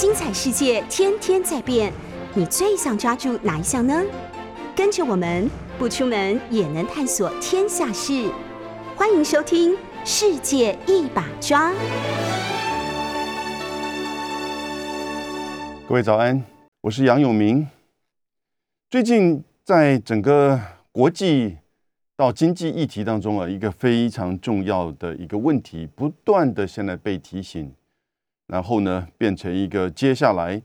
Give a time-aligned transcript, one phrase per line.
[0.00, 1.92] 精彩世界天天在变，
[2.32, 4.00] 你最想抓住哪一项呢？
[4.76, 8.30] 跟着我们不出门也能探索天下事，
[8.94, 9.72] 欢迎收听
[10.04, 11.72] 《世界一把抓》。
[15.88, 16.44] 各位早安，
[16.82, 17.66] 我是杨永明。
[18.88, 20.60] 最近在整个
[20.92, 21.56] 国际
[22.16, 27.72] 到经济议题当中啊，一个非常重要的一个问题，不断的现在被提醒。
[28.48, 30.60] 然后呢，变成一个接下来，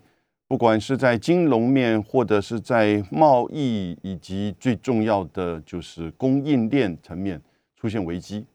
[0.48, 7.40] 不管是在金融面，或者是在贸易，以及最重要的就是供应链层面
[7.76, 8.46] 出现危机。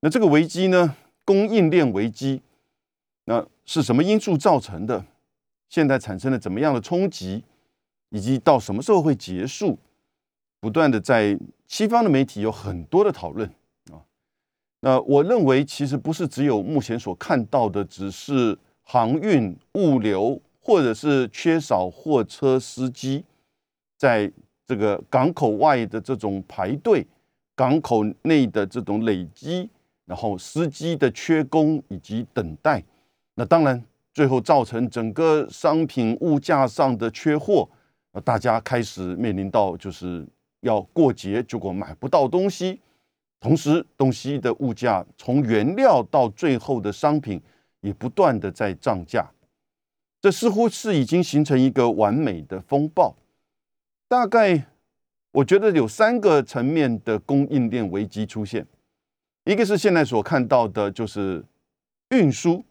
[0.00, 2.40] 那这个危机呢，供应链危机，
[3.26, 5.04] 那是什么因素造成的？
[5.68, 7.44] 现在产生了怎么样的冲击？
[8.10, 9.78] 以及到什么时候会结束？
[10.60, 13.48] 不断的在西方的媒体有很多的讨论。
[14.82, 23.22] 那我认为，其实不是只有目前所看到的，只是航运物流，或者是缺少货车司机，
[23.98, 24.32] 在
[24.66, 27.06] 这个港口外的这种排队，
[27.54, 29.68] 港口内的这种累积，
[30.06, 32.82] 然后司机的缺工以及等待，
[33.34, 37.68] 那当然最后造成整个商品物价上的缺货，
[38.24, 40.26] 大家开始面临到就是
[40.62, 42.80] 要过节，结果买不到东西。
[43.40, 47.40] 同时，东西的物价从原料到最后的商品
[47.80, 49.26] 也不断的在涨价，
[50.20, 53.16] 这似乎是已经形成一个完美的风暴。
[54.06, 54.66] 大概
[55.32, 58.66] 我觉得有三个层面的供应链危机出现，
[59.44, 61.42] 一个是现在所看到的，就是
[62.10, 62.62] 运输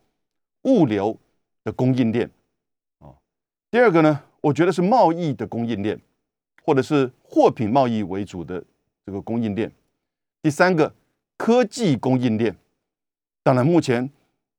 [0.64, 1.18] 物流
[1.64, 2.30] 的供应链
[3.00, 3.10] 啊。
[3.72, 6.00] 第二个呢，我觉得是贸易的供应链，
[6.64, 8.64] 或者是货品贸易为主的
[9.04, 9.72] 这个供应链。
[10.50, 10.92] 第三个，
[11.38, 12.56] 科技供应链。
[13.44, 14.10] 当然，目前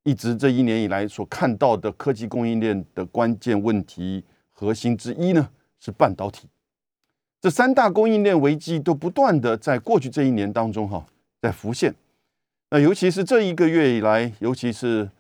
[0.05, 6.46] 一直这一年以来所看到的科技供应链的关键问题核心之一呢，是半导体。
[7.40, 11.05] 这三大供应链危机都不断的在过去这一年当中哈
[11.42, 11.92] 在浮现。
[12.70, 15.11] 那尤其是这一个月以来，尤其是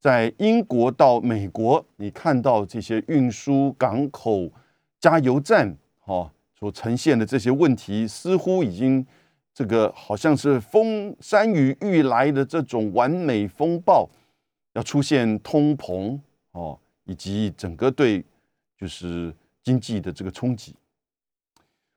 [0.00, 4.50] 在英国到美国，你看到这些运输港口、
[4.98, 9.06] 加油站哈所呈现的这些问题，似乎已经。
[9.56, 14.06] 这个好像是风山雨欲来的这种完美风暴，
[14.74, 16.20] 要出现通膨
[16.52, 18.22] 哦，以及整个对
[18.78, 20.74] 就是经济的这个冲击。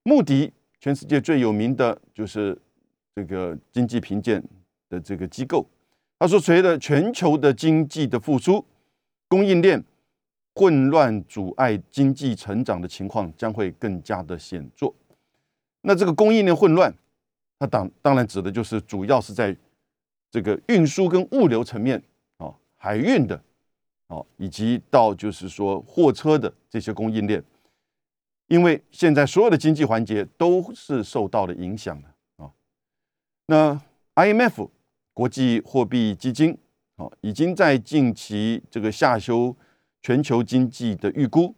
[0.04, 2.58] 穆迪，全世界最有名的就是
[3.14, 4.42] 这个经济评鉴
[4.88, 5.68] 的这个机构，
[6.18, 8.66] 他说，随着全球的经济的复苏，
[9.28, 9.84] 供应链
[10.56, 14.94] 混乱阻碍经济成长的情况将会更加的显著。
[15.82, 16.94] 那这个供应链混乱。
[17.60, 19.56] 它当当然指的就是主要是在
[20.32, 22.02] 这个运输跟物流层面
[22.38, 23.36] 啊，海运的
[24.08, 27.44] 啊，以及到就是说货车的这些供应链，
[28.48, 32.50] 因为现在所有的经济环节都是受到了影响的啊。
[33.48, 33.82] 那
[34.16, 34.70] IMF
[35.14, 36.58] 国际货币基金
[36.96, 39.54] 啊，已经在近期这个下修
[40.02, 41.54] 全球经济的预估。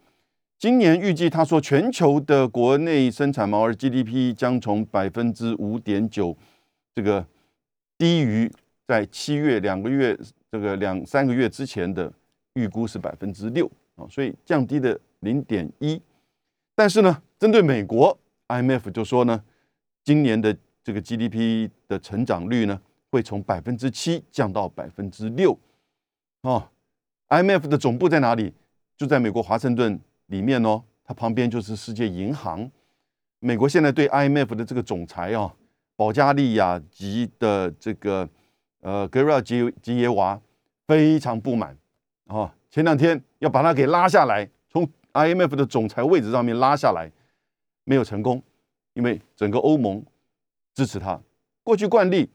[0.61, 6.37] 今年预计，他说全球的国内生产毛额 GDP 将从百分之五点九，
[6.93, 7.25] 这个
[7.97, 8.47] 低于
[8.85, 10.15] 在七月两个月
[10.51, 12.13] 这个两三个月之前的
[12.53, 15.99] 预估是百分之六啊，所以降低的零点一。
[16.75, 18.15] 但是呢，针对美国
[18.49, 19.43] ，IMF 就说呢，
[20.03, 22.79] 今年的这个 GDP 的成长率呢，
[23.09, 25.57] 会从百分之七降到百分之六。
[26.43, 26.69] 哦
[27.29, 28.53] ，IMF 的总部在哪里？
[28.95, 29.99] 就在美国华盛顿。
[30.31, 32.71] 里面哦，它旁边就是世界银行。
[33.39, 35.53] 美国现在对 IMF 的这个总裁啊，
[35.97, 38.27] 保加利亚籍的这个
[38.79, 40.39] 呃格瑞尔吉吉耶娃
[40.87, 41.77] 非常不满
[42.27, 42.55] 啊。
[42.69, 47.11] 前两天要把他给拉下来，从 IMF 的总裁位置上面拉下来，
[47.83, 48.41] 没有成功，
[48.93, 50.01] 因为整个欧盟
[50.73, 51.19] 支持他。
[51.61, 52.29] 过去惯例，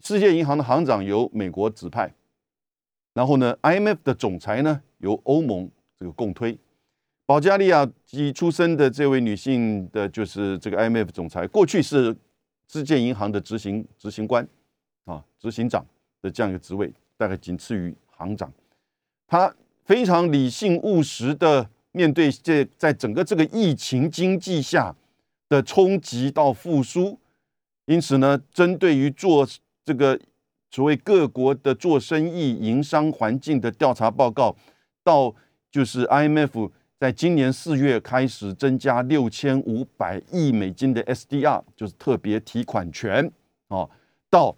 [0.00, 2.12] 世界银行的行长由美国指派，
[3.14, 6.58] 然后呢，IMF 的总裁呢由欧盟这个共推。
[7.26, 12.16] 保加利亚籍出生的这位女性的，就是这个 IMF 总裁，过去是
[12.68, 14.46] 世界银行的执行执行官，
[15.06, 15.84] 啊，执行长
[16.22, 18.52] 的这样一个职位，大概仅次于行长。
[19.26, 19.52] 他
[19.84, 24.94] 非常理性务实的面对这在整个这个疫情经济下
[25.48, 27.18] 的冲击到复苏，
[27.86, 29.44] 因此呢，针对于做
[29.84, 30.16] 这个
[30.70, 34.54] 所谓各国的做生意营商环境的调查报告，
[35.02, 35.34] 到
[35.72, 36.70] 就是 IMF。
[36.98, 43.30] 在今年四月开始增加六千五百亿美金的 SDR，就是特别提款权
[43.68, 43.86] 啊。
[44.30, 44.56] 到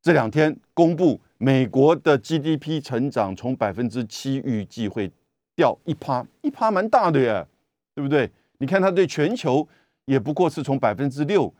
[0.00, 5.10] 这两天公布，美国的 GDP 成长从百分之七预计会
[5.54, 7.46] 掉一趴，一趴蛮大的耶，
[7.94, 8.30] 对不对？
[8.58, 9.66] 你看它对全球
[10.06, 11.52] 也不过是从百分之六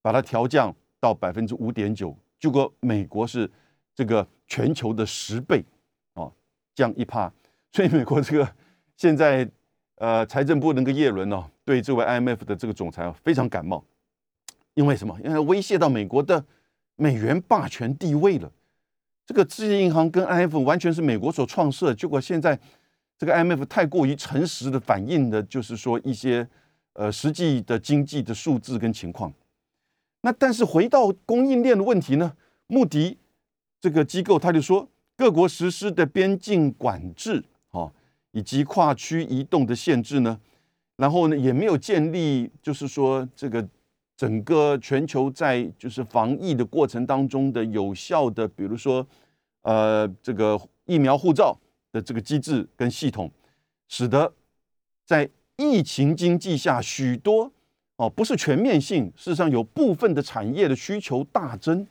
[0.00, 3.50] 把它调降到百分之五点九，结果美国是
[3.96, 5.64] 这个全球的十倍
[6.14, 6.30] 啊，
[6.72, 7.32] 降一趴。
[7.72, 8.48] 所以美国这个
[8.96, 9.48] 现在
[10.02, 13.84] 呃财政部那个叶伦呢，对这位 IMF 的这个总裁非常感冒，
[14.74, 15.16] 因为什么？
[15.22, 16.44] 因为威胁到美国的
[16.96, 18.50] 美元霸权地位了。
[19.24, 22.58] 这个世界银行跟 IMF 完全是美国所创设，结果现在
[23.16, 26.48] 这个 IMF 太过于诚实的反映的，就是说一些
[26.94, 29.32] 呃实际的经济的数字跟情况。
[30.22, 32.32] 那但是回到供应链的问题呢？
[32.66, 33.16] 穆迪
[33.80, 37.44] 这个机构他就说，各国实施的边境管制。
[38.32, 40.38] 以及跨区移动的限制呢，
[40.96, 43.66] 然后呢也没有建立，就是说这个
[44.16, 49.06] 整个全球在就是防疫的过程当中的有效的，比如说
[49.62, 51.56] 呃这个疫苗护照
[51.92, 53.30] 的这个机制跟系统，
[53.88, 54.32] 使得
[55.04, 57.52] 在疫情经济下许多
[57.96, 61.86] 哦不是全面性，事实上有部分的产业的需求大增，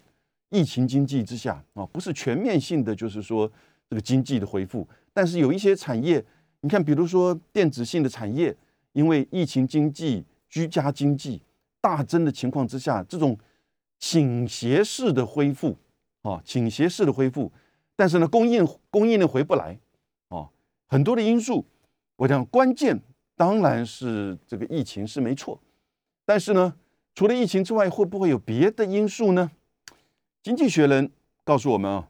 [0.50, 3.50] 疫情经济之下啊不是全面性的，就是说
[3.90, 4.88] 这个经济的恢复。
[5.14, 6.24] 但是有一些产业，
[6.62, 8.56] 你看，比如说电子性的产业，
[8.94, 11.42] 因为疫情经济、居家经济
[11.80, 13.38] 大增的情况之下，这种
[14.00, 15.78] 倾斜式的恢复，
[16.22, 17.52] 啊，倾斜式的恢复，
[17.96, 19.80] 但是呢，供应供应链回不来，
[20.30, 20.50] 啊，
[20.88, 21.66] 很多的因素，
[22.16, 23.00] 我讲关键
[23.36, 25.60] 当然是这个疫情是没错，
[26.26, 26.74] 但是呢，
[27.16, 29.52] 除了疫情之外，会不会有别的因素呢？
[30.42, 31.12] 经济学人
[31.44, 32.08] 告诉我们啊，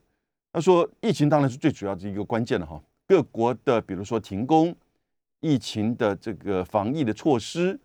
[0.54, 2.82] 他说疫情当然是最主要的一个关键了哈。
[3.12, 4.74] 各国的，比如说停工、
[5.42, 7.78] 疫情的这个防疫的措施，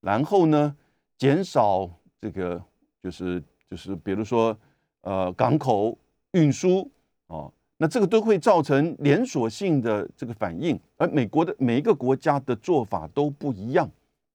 [0.00, 0.76] 然后呢，
[1.16, 1.88] 减少
[2.20, 2.60] 这个
[3.00, 3.40] 就是
[3.70, 4.58] 就是，比如说
[5.02, 5.96] 呃港口
[6.32, 6.90] 运输
[7.28, 10.76] 哦，那这个都会造成连锁性的这个反应。
[10.96, 13.88] 而美国的每一个国家的做法都不一样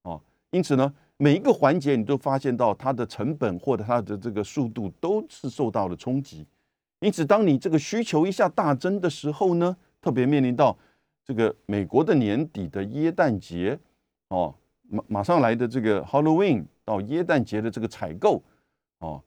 [0.03, 0.17] 啊，
[0.51, 6.47] 因此呢，每一个环节你都发现到它的成本或者它的这个速度都是受到了冲击。
[7.01, 9.75] 因此，当你这个需求一下大增的时候呢？
[10.07, 10.73] 特别面临到
[11.25, 13.77] 这个美国的年底的耶诞节
[14.29, 18.41] 哦，马马上来的这个 Halloween 到耶诞节的这个采购
[18.99, 19.21] 哦，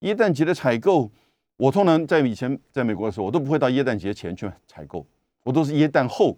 [0.00, 1.08] 耶诞节的采购，
[1.56, 5.06] 我通常在以前在美国的时候，我都不会到耶诞节前去采购，
[5.44, 6.36] 我都是耶诞后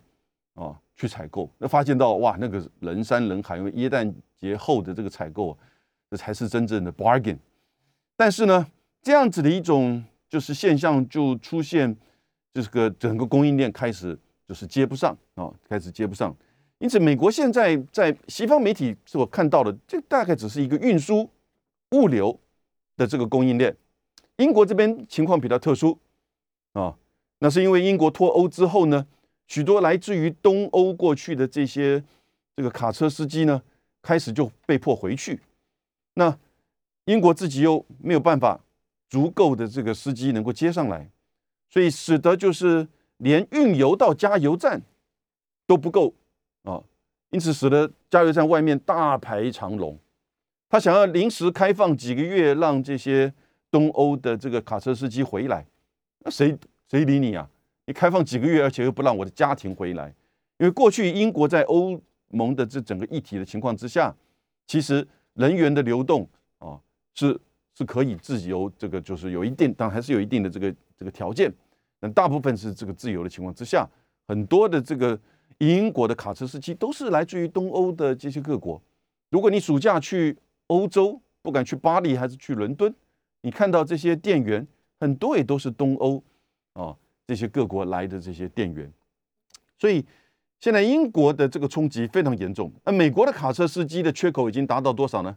[0.52, 1.50] 啊去采购。
[1.56, 5.56] 那发现到哇，那个人山人海，因为耶诞节后的这个采购，
[6.10, 7.38] 这才是真正的 bargain。
[8.14, 8.66] 但是呢，
[9.00, 11.96] 这样子的一种就是现象就出现。
[12.56, 14.18] 就是个整个供应链开始
[14.48, 16.34] 就是接不上啊，开始接不上，
[16.78, 21.28] 因此美国现在在西方媒体所看到的，这大概只是一个运输
[21.90, 22.40] 物流
[22.96, 23.76] 的这个供应链。
[24.38, 25.98] 英国这边情况比较特殊
[26.72, 26.96] 啊，
[27.40, 29.06] 那是因为英国脱欧之后呢，
[29.48, 32.02] 许多来自于东欧过去的这些
[32.56, 33.60] 这个卡车司机呢，
[34.00, 35.38] 开始就被迫回去。
[36.14, 36.34] 那
[37.04, 38.58] 英国自己又没有办法
[39.10, 41.10] 足够的这个司机能够接上来。
[41.68, 42.86] 所以使得就是
[43.18, 44.82] 连运油到加油站
[45.66, 46.14] 都不够
[46.62, 46.82] 啊，
[47.30, 49.98] 因此使得加油站外面大排长龙。
[50.68, 53.32] 他想要临时开放几个月，让这些
[53.70, 55.64] 东欧的这个卡车司机回来，
[56.20, 56.56] 那谁
[56.88, 57.48] 谁理你啊？
[57.86, 60.08] 你开放几个月，而且又不让我的家庭回来，
[60.58, 64.12] 因为过去英国在欧盟的这整个议题的情况之下，
[64.66, 66.80] 其实人员的流动啊
[67.14, 67.38] 是
[67.76, 71.52] 是可以自由，这个就是有一定，但还是有一定的这个这个条件。
[72.00, 73.86] 那大部分是这个自由的情况之下，
[74.26, 75.18] 很多的这个
[75.58, 78.80] 英国的卡车司机都是来自于东欧的这些各国。
[79.30, 80.36] 如果你暑假去
[80.68, 82.94] 欧洲，不管去巴黎还是去伦敦，
[83.42, 84.66] 你看到这些店员
[84.98, 86.22] 很多也都是东欧
[86.72, 88.90] 啊这些各国来的这些店员。
[89.78, 90.04] 所以
[90.60, 92.72] 现在英国的这个冲击非常严重。
[92.84, 95.36] 那美国的卡车司机的缺口已经达到多少呢？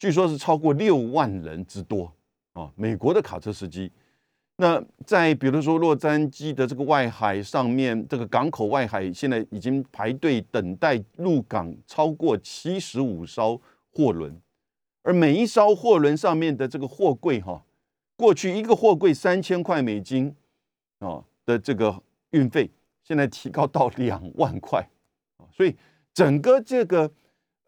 [0.00, 2.10] 据说是超过六万人之多
[2.54, 2.72] 啊！
[2.74, 3.92] 美国的卡车司机。
[4.56, 13.60] 那在比如说洛杉矶的这个外海上面，这个港口外海现在已经排队等待入港超过七十五艘
[13.92, 14.34] 货轮，
[15.02, 17.62] 而每一艘货轮上面的这个货柜哈，
[18.16, 20.34] 过去一个货柜三千块美金
[21.00, 22.70] 啊的这个运费，
[23.04, 24.80] 现在提高到两万块
[25.36, 25.76] 啊，所以
[26.14, 27.12] 整个这个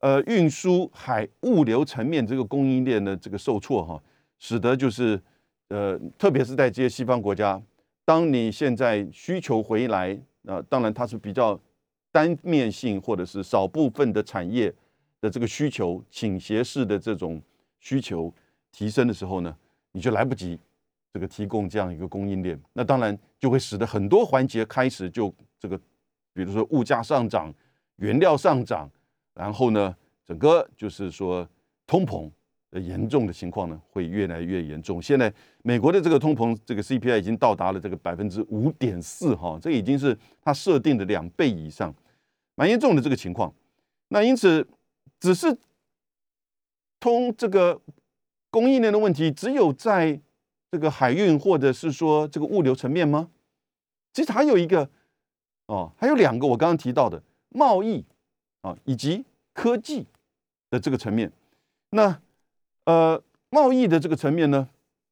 [0.03, 4.01] 呃运输海物流层面这个供应链的这个受挫哈，
[4.39, 5.21] 使得就是。
[5.69, 7.59] 呃，特别是在这些西方国家，
[8.05, 11.59] 当你现在需求回来，啊，当然它是比较
[12.11, 14.71] 单面性或者是少部分的产业
[15.23, 17.41] 的这个需求倾斜式的这种
[17.81, 18.31] 需求
[18.71, 19.57] 提升的时候呢，
[19.93, 20.61] 你就来不及
[21.11, 25.79] 这个提供这样一个供应链，那当然就会使得很多环节开始就这个
[26.35, 27.51] 比如说物价上涨、
[27.97, 28.91] 原料上涨，
[29.35, 29.95] 然后呢，
[30.27, 31.49] 整个就是说
[31.87, 32.31] 通膨
[32.71, 35.01] 的严重的情况呢，会越来越严重。
[35.01, 41.95] 现在美国的这个通膨，这个 CPI 已经到达了这个百分之五点四，哈，这已经是它设定的两倍以上，
[42.55, 43.53] 蛮严重的这个情况。
[44.09, 44.67] 那因此，
[45.21, 45.57] 只是
[47.01, 47.81] 通这个
[48.51, 50.21] 供应链的问题，只有在
[50.71, 53.31] 这个海运或者是说这个物流层面吗？
[54.13, 54.89] 其实还有一个
[55.67, 58.05] 哦，还有两个我刚刚提到的贸易
[58.63, 60.07] 啊，以及科技
[60.71, 61.31] 的这个层面。
[61.91, 62.21] 那
[62.85, 64.69] 呃，贸易的这个层面呢，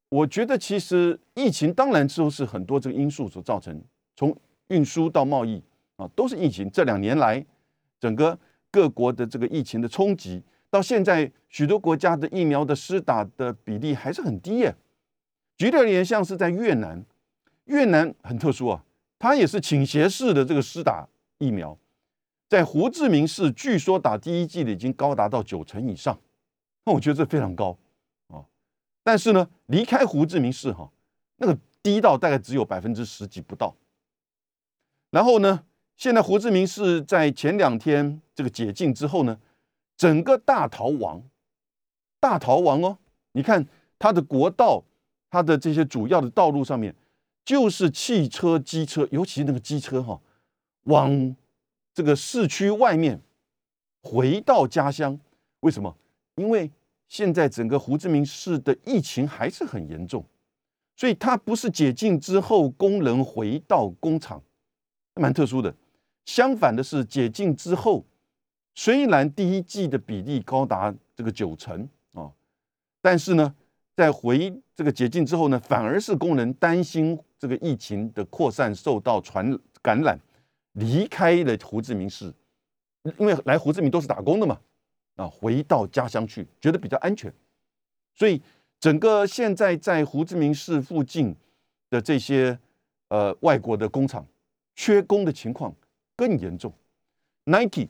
[0.09, 3.81] 我觉得其实疫情当然都是很多这个因素所造成，
[4.15, 4.35] 从
[4.67, 5.61] 运输到贸易
[5.95, 6.69] 啊，都是疫情。
[6.71, 7.45] 这两年来，
[7.99, 8.37] 整个
[8.71, 14.75] 各国的这个疫情的冲击，到现在许多国家的疫苗的施打的比例还是很低耶。
[15.57, 17.05] 举例而言，像是在越南，
[17.65, 18.83] 越南很特殊啊，
[19.19, 21.77] 它也是倾斜式的这个施打疫苗，
[22.51, 26.19] 在胡志明市，据说打第一剂的已经高达到九成以上，
[26.83, 27.77] 那我觉得这非常高
[28.27, 28.43] 啊。
[29.03, 30.91] 但是呢，离开胡志明市哈，
[31.37, 33.73] 那个低到大概只有百分之十几不到。
[35.11, 35.63] 然后呢，
[35.95, 39.39] 现在胡志明市在前两天这个解禁之后呢，
[39.95, 41.23] 整个大逃亡，
[42.19, 42.97] 大逃亡哦，
[43.31, 43.65] 你看
[43.97, 44.83] 它的国道。
[45.29, 46.93] 它的这些主要的道路上面，
[47.45, 50.19] 就是汽车、机车，尤其那个机车哈，
[50.83, 51.33] 往
[51.93, 53.19] 这个市区外面
[54.01, 55.19] 回到家乡。
[55.61, 55.95] 为什么？
[56.35, 56.69] 因为
[57.07, 60.25] 现在整个胡志明市的疫情还是很严重，
[60.95, 64.41] 所以它不是解禁之后工人回到工厂，
[65.15, 65.73] 蛮特殊的。
[66.25, 68.05] 相反的是，解禁之后，
[68.73, 72.31] 虽然第一季的比例高达这个九成啊，
[73.01, 73.55] 但是呢。
[73.93, 80.17] 在回这个解禁之后呢，反而是工人担心这个疫情的扩散受到传感染，
[80.73, 82.33] 离开了胡志明市，
[83.17, 84.59] 因为来胡志明都是打工的嘛，
[85.15, 87.33] 啊，回到家乡去，觉得比较安全，
[88.13, 88.41] 所以
[88.79, 91.35] 整个现在在胡志明市附近
[91.89, 92.57] 的这些
[93.09, 94.25] 呃外国的工厂
[94.75, 95.75] 缺工的情况
[96.15, 96.73] 更严重。
[97.45, 97.89] Nike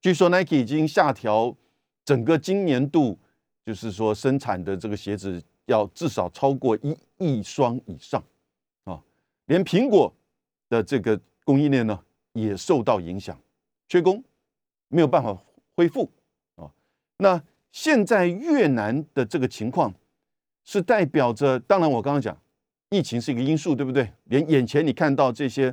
[0.00, 1.56] 据说 Nike 已经下调
[2.04, 3.18] 整个今年度。
[3.66, 8.22] 就是说，生产的这个鞋子要至少超过一亿双以上
[8.84, 9.02] 啊！
[9.46, 10.14] 连苹果
[10.68, 13.40] 的这个供应链呢，也受到影响，
[13.88, 14.22] 缺工，
[14.88, 15.34] 没有办法
[15.76, 16.10] 恢复
[16.56, 16.68] 啊。
[17.18, 19.94] 那现在越南的这个情况，
[20.64, 22.36] 是代表着，当然我刚刚讲，
[22.90, 24.12] 疫情是一个因素，对不对？
[24.24, 25.72] 连眼前你看到这些，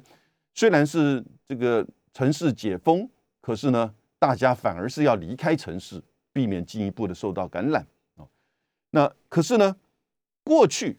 [0.54, 3.10] 虽然是这个城市解封，
[3.42, 6.02] 可是呢，大家反而是要离开城市。
[6.36, 8.26] 避免进一步的受到感染啊，
[8.90, 9.76] 那可是呢，
[10.44, 10.98] 过去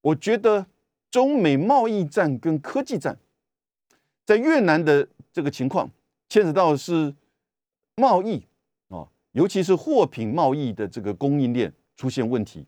[0.00, 0.64] 我觉得
[1.10, 3.18] 中美贸易战跟科技战，
[4.28, 5.90] 在越南的这个情况
[6.28, 7.14] 牵扯到是
[7.96, 8.44] 贸易
[8.88, 12.66] 啊，尤其是货品贸易的这个供应链出现问题，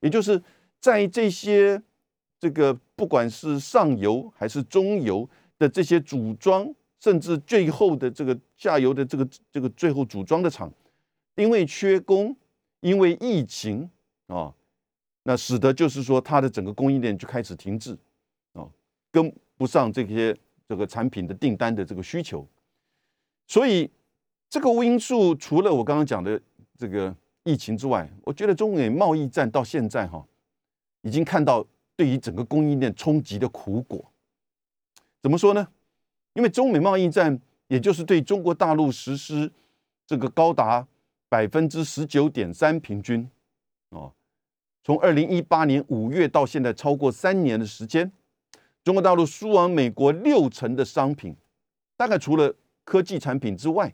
[0.00, 0.42] 也就是
[0.78, 1.82] 在这些
[2.38, 5.26] 这个不管是上游还是中游
[5.58, 10.70] 的这些组装，甚至最后的这个下游的这个这个最后组装的厂。
[11.36, 12.36] 因为缺工，
[12.80, 13.88] 因为疫情
[14.26, 14.54] 啊，
[15.22, 17.96] 那使得就是说它的整个供应链就开始停滞
[18.52, 18.68] 啊，
[19.10, 20.36] 跟不上这些
[20.68, 22.46] 这个产品的订单的这个需求，
[23.46, 23.90] 所以
[24.50, 26.40] 这个因素除了我刚刚讲的
[26.76, 30.24] 这个疫情之外，我觉得中美贸易战到现在哈，
[31.02, 34.04] 已经看到对于整个供应链冲击的苦果。
[35.22, 35.66] 怎么说呢？
[36.34, 39.50] 因为中美贸易战，也就是对中国大陆实施
[40.06, 40.86] 这个高达。
[41.30, 43.30] 百分之十九点三平均，
[43.90, 44.10] 哦，
[44.82, 48.10] 从二零一八年五月到现在超过三年的时间，
[48.88, 51.36] 中国大陆输往美国六成的商品，
[51.94, 52.54] 大概除了
[52.84, 53.92] 科技产品之外，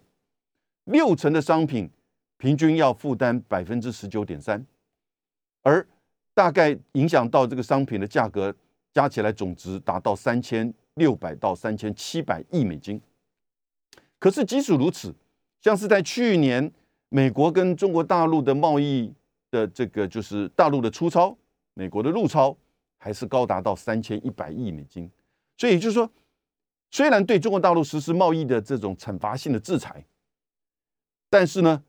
[0.84, 1.90] 六成的商品
[2.36, 4.64] 平均要负担百分之十九点三，
[5.62, 5.84] 而
[6.32, 8.54] 大概影响到这个商品的价格
[8.92, 13.00] 加起来总值达到三千六百到三千七百亿美金。
[14.20, 15.12] 可是即使如此，
[15.60, 16.72] 像是在去年。
[17.08, 19.12] 美国跟中国大陆的贸易
[19.50, 21.36] 的这个就是大陆的出超，
[21.74, 22.56] 美国的入超
[23.04, 25.10] 还是高达到三千一百亿美金，
[25.58, 26.10] 所以就是说，
[26.90, 30.02] 虽然对中国大陆实施贸易的这种惩罚性的制裁，
[31.28, 31.84] 但是呢，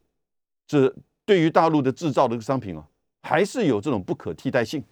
[0.67, 0.93] 这
[1.23, 2.85] 对于大陆的制造的商品啊，
[3.21, 4.83] 还是有这种不可替代性。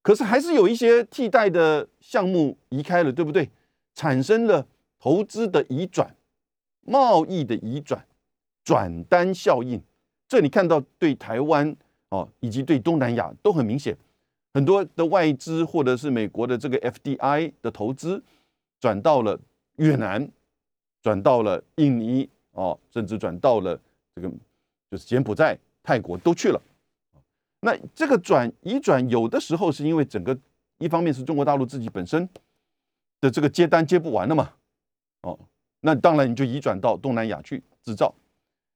[0.00, 3.50] 可是还是有一些替代的项目移开了，对不对？
[3.96, 4.64] 产生了
[5.00, 6.14] 投资的移转，
[6.82, 8.06] 贸易的移转。
[8.62, 9.82] 转单效应，
[10.28, 11.76] 这你看到对台湾
[12.10, 13.98] 哦，以及对东南亚都很明显，
[14.54, 18.22] 很多的外资或者是美国的这个 FDI 的投资
[18.80, 19.38] 转到了
[19.76, 20.28] 越南，
[21.02, 23.80] 转到了印尼哦，甚至转到了
[24.14, 24.28] 这个
[24.90, 26.60] 就是柬埔寨、泰国都去了。
[27.60, 30.36] 那这个转移转有的时候是因为整个
[30.78, 32.28] 一方面是中国大陆自己本身
[33.20, 34.52] 的这个接单接不完了嘛，
[35.22, 35.38] 哦，
[35.80, 38.12] 那当然你就移转到东南亚去制造。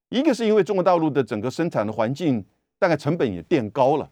[0.09, 2.45] 一个是因为中国大陆的整个生产的环境
[2.79, 4.09] 大概成本也垫高了，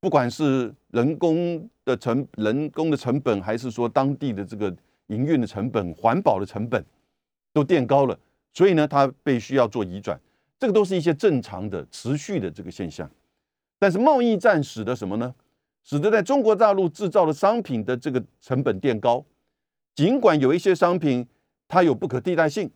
[0.00, 4.74] 不管是人工的成人工的成本，还是说当地的这个
[5.08, 6.82] 营运的成本、环保的成本
[7.52, 8.18] 都垫高了，
[8.54, 10.18] 所以呢，它被需要做移转，
[10.58, 13.08] 这个都是一些正常的、持续的这个现象。
[13.78, 15.34] 但是贸易战使得什么呢？
[15.82, 19.24] 使得在中国大陆制造的商品的这个成本垫高，
[19.94, 21.26] 尽管有一些商品
[21.68, 22.70] 它有不可替代性，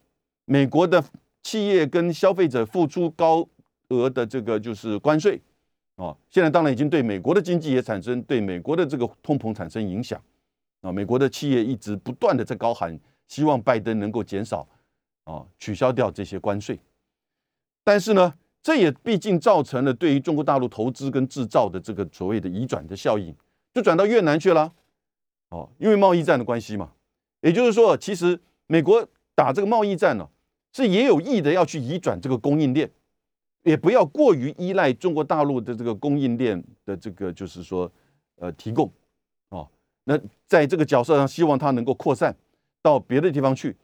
[0.47, 1.03] 美国的
[1.43, 3.47] 企业跟消费者付出高
[3.89, 5.41] 额的这个就是关税，
[5.97, 10.21] 啊，现在当然已经对美国的经济也产生对美国的这个通膨产生影响，
[10.81, 12.99] 啊，美国的企业一直不断的在高喊，
[13.29, 14.67] 希望拜登能够减少，
[15.25, 16.79] 啊，取消掉这些关税，
[17.83, 18.35] 但是呢？
[18.65, 23.37] 这也毕竟造成了对于中国大陆投资跟制造的这个所谓的移转的效应，
[23.75, 24.73] 就转到越南去了，
[25.51, 26.93] 哦，因为贸易战的关系嘛。
[27.43, 30.27] 也就是说，其实美国打这个贸易战呢，
[30.73, 32.91] 是也有意的要去移转这个供应链，
[33.65, 37.91] 也不要过于依赖中国大陆的这个供应链的这个就是说
[38.37, 38.91] 呃提供，
[39.49, 39.69] 哦，
[40.05, 42.35] 那在这个角色上，希望它能够扩散
[42.81, 43.77] 到别的地方去。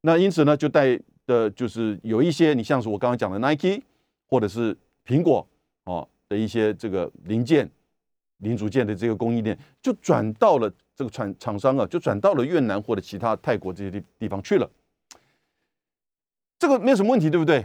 [0.00, 3.82] 那因此呢，就带的就是有一些，你像是我刚刚讲的 Nike。
[4.26, 4.76] 或者是
[5.06, 5.46] 苹果
[5.84, 7.70] 哦的一些这个零件、
[8.38, 14.68] 零组件的这个供应链，就转到了这个厂厂商啊，就转到了越南或者其他泰国这些地地方去了。
[16.58, 17.64] 这个没有什么问题，对不对？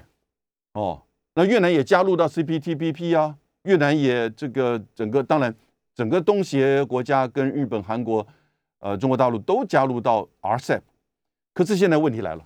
[0.74, 1.02] 哦，
[1.40, 5.56] 那越南也加入到 CPTPP 啊，越南也这个整个当然
[5.96, 8.28] 整个东协国家跟日本、韩国、
[8.80, 10.82] 呃中国大陆都加入到 RCEP。
[11.54, 12.46] 可是现在问题来了，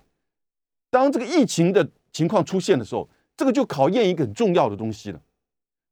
[0.90, 3.08] 当这个疫情的情况出现的时候。
[3.36, 5.20] 这个就考验一个很重要的东西了，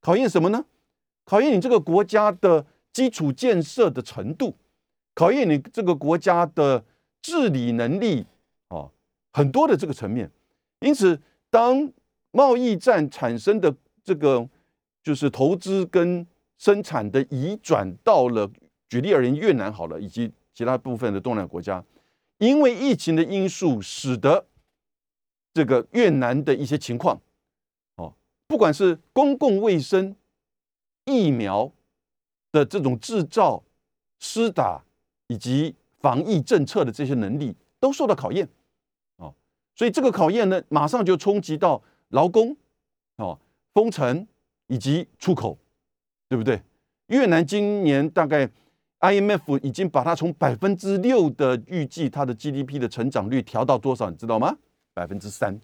[0.00, 0.64] 考验什么呢？
[1.24, 4.56] 考验你这个国家的基础建设的程度，
[5.12, 6.84] 考验你这个国家的
[7.20, 8.24] 治理能力
[8.68, 8.88] 啊，
[9.32, 10.30] 很多的这个层面。
[10.78, 11.92] 因此，当
[12.32, 14.48] 贸易战产生的这个
[15.02, 16.26] 就是投资跟
[16.58, 18.50] 生产的移转到了，
[18.88, 21.84] 举例而言，越南好了，以及其他部分的东南亚国家，
[22.38, 24.46] 因为疫情的因素，使得
[25.54, 27.20] 这个越南的一些情况。
[27.96, 28.14] 哦
[28.48, 30.14] 不管是公共卫生、
[31.06, 31.72] 疫苗
[32.50, 33.62] 的这种制造、
[34.18, 34.84] 施打
[35.26, 38.46] 以及防疫政策的这些能力，都受到考验，
[39.16, 39.34] 哦，
[39.74, 42.56] 所以这个考验呢，马上就冲击到劳工，
[43.16, 43.38] 哦，
[43.74, 44.26] 封城
[44.68, 45.58] 以及出口，
[46.28, 46.62] 对不对？
[47.08, 48.48] 越南今年大概
[49.00, 54.56] IMF 已经把它从百分之六的预计它的 GDP 的成长率调到多少，你知道吗？
[54.94, 55.58] 百分之三，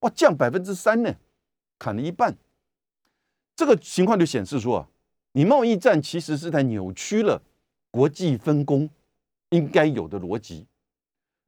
[0.00, 1.14] 哇，降百分之三呢？
[1.78, 2.36] 砍了一半，
[3.56, 4.88] 这个情况就显示说啊，
[5.32, 7.42] 你贸易战其实是在扭曲了
[7.90, 8.90] 国际分工
[9.50, 10.66] 应该有的逻辑。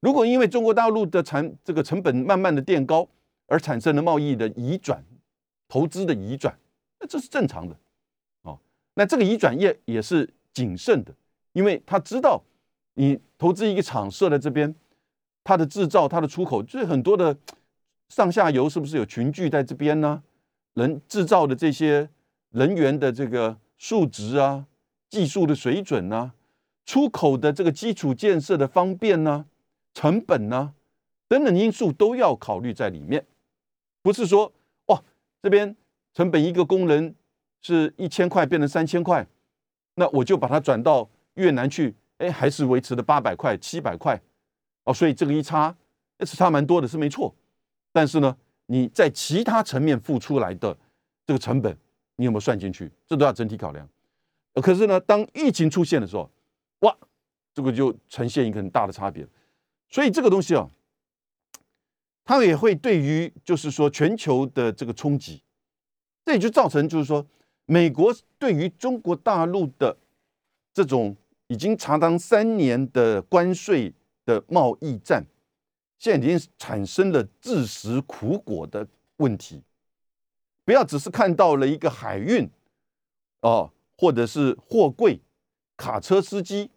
[0.00, 3.08] 如果因为中国大陆的产这个成本慢慢的垫高
[3.46, 5.04] 而产生的贸易的移转、
[5.68, 6.56] 投资的移转，
[7.00, 7.76] 那这是正常的
[8.42, 8.58] 哦。
[8.94, 11.14] 那这个移转业也是谨慎的，
[11.52, 12.42] 因为他知道
[12.94, 14.74] 你投资一个厂设在这边，
[15.42, 17.36] 它的制造、它的出口，就是很多的。
[18.10, 20.22] 上下游是不是有群聚在这边呢？
[20.74, 22.08] 人制造的这些
[22.50, 24.66] 人员的这个数值啊，
[25.08, 26.32] 技术的水准呢，
[26.84, 29.46] 出口的这个基础建设的方便呢，
[29.94, 30.74] 成本呢，
[31.26, 33.24] 等等因素都要考虑在里面。
[34.04, 34.52] 不是说
[34.88, 35.02] 哇，
[35.42, 35.74] 这边
[36.12, 37.14] 成本一个工人
[37.62, 39.26] 是一千块变成三千块，
[39.94, 44.20] 那我就把它转到越南去，哎，还是维持的八百块、七百块
[44.84, 45.74] 哦，所以这个一差，
[46.20, 47.34] 是差蛮多的，是没错。
[47.92, 48.36] 但是呢，
[48.66, 50.76] 你在其他层面付出来的
[51.24, 51.74] 这个成本，
[52.16, 52.92] 你有没有算进去？
[53.06, 53.88] 这都要整体考量。
[54.62, 56.30] 可是呢，当疫情出现的时候，
[56.80, 56.94] 哇，
[57.54, 59.26] 这个就呈现一个很大的差别。
[59.88, 60.68] 所以这个东西啊，
[62.24, 65.42] 它也会对于就是说全球的这个冲击，
[66.24, 67.26] 这也就造成就是说，
[67.66, 69.96] 美国对于中国大陆的
[70.72, 71.14] 这种
[71.48, 73.92] 已经长达三年的关税
[74.24, 75.24] 的贸易战。
[75.98, 78.86] 现在已经产生了自食苦果的
[79.18, 79.62] 问题，
[80.64, 82.46] 不要只是看到了一个海运，
[83.40, 85.18] 哦，或者是货柜、
[85.78, 86.68] 卡车司机，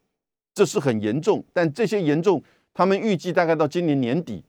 [0.54, 1.44] 这是很严重。
[1.52, 2.42] 但这些严重，
[2.74, 4.44] 他们预计大概到今年年底，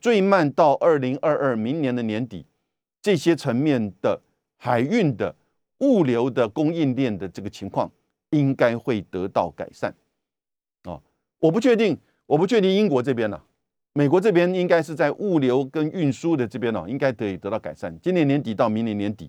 [0.00, 2.46] 最慢到二零二二明年的年底，
[3.02, 4.20] 这些层面的
[4.56, 5.34] 海运的
[5.78, 7.90] 物流的供应链的这个情况
[8.30, 9.94] 应该会得到改善。
[10.84, 11.02] 哦，
[11.38, 13.40] 我不确定，我不确定英国这边呢。
[13.92, 17.98] 美国这边应该是在物流跟运输的这边哦，应该得以得到改善。
[18.00, 19.28] 今年年底到明年年底，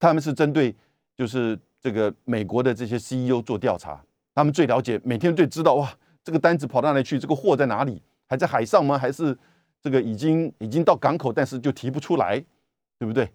[0.00, 0.74] 他们是针对
[1.16, 8.98] 就是这个美国的这些 CEO 做调查，他们最了解，每天最知道哇，这个单子跑到哪里去，这个货在哪里，还在海上吗？
[8.98, 9.38] 还是
[9.82, 12.38] 这个已经已经到港口，但是就提不出来，
[12.98, 13.30] 对不对？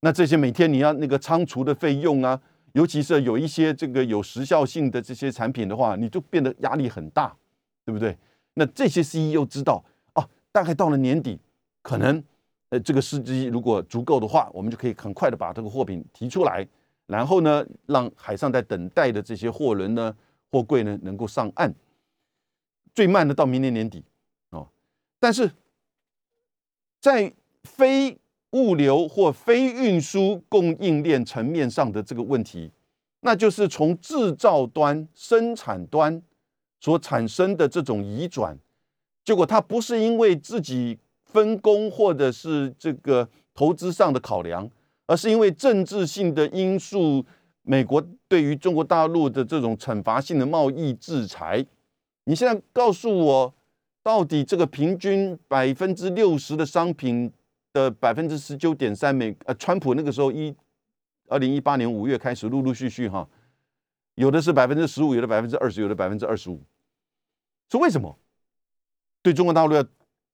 [0.00, 2.40] 那这些每天你要那个仓储的费用啊，
[2.72, 7.36] 尤其是有一些这个有时效性的这些产品的话，你就变得压力很大，
[7.84, 8.16] 对不对？
[8.54, 11.38] 那这些 CEO 知道哦，大概到了年底，
[11.82, 12.22] 可能
[12.70, 16.66] 呃这个司机如果足够的话，我们就可以很快的把这个货品提出来，
[17.06, 20.14] 然后呢，让海上在等待的这些货轮呢、
[20.50, 21.74] 货柜呢能够上岸。
[22.94, 24.02] 最慢的到明年年底
[24.50, 24.68] 哦，
[25.18, 25.50] 但是
[27.00, 27.32] 在
[27.64, 28.18] 非
[28.50, 32.70] 物流或非运输供应链层面上的这个问题，
[33.20, 36.22] 那就是从制造端、生产端
[36.80, 38.58] 所产生的这种移转，
[39.24, 44.68] 结果它不是因为自己分工或者是这个投资上的考量，
[45.06, 47.24] 而是因为政治性的因素，
[47.62, 51.64] 美国对于中国大陆的这种惩罚性的贸易制裁。
[52.24, 53.54] 你现在告诉我，
[54.02, 57.32] 到底这个平均百分之六十的商品？
[57.72, 60.52] 的百分之十九点三，美呃，川普那个时候一
[61.28, 63.28] 二零一八年五月开始，陆陆续续哈，
[64.16, 66.60] 有的是百分之十五，有的百分之二十，有的百分之二十五，
[67.70, 68.18] 是为什么？
[69.22, 69.84] 对中国大陆要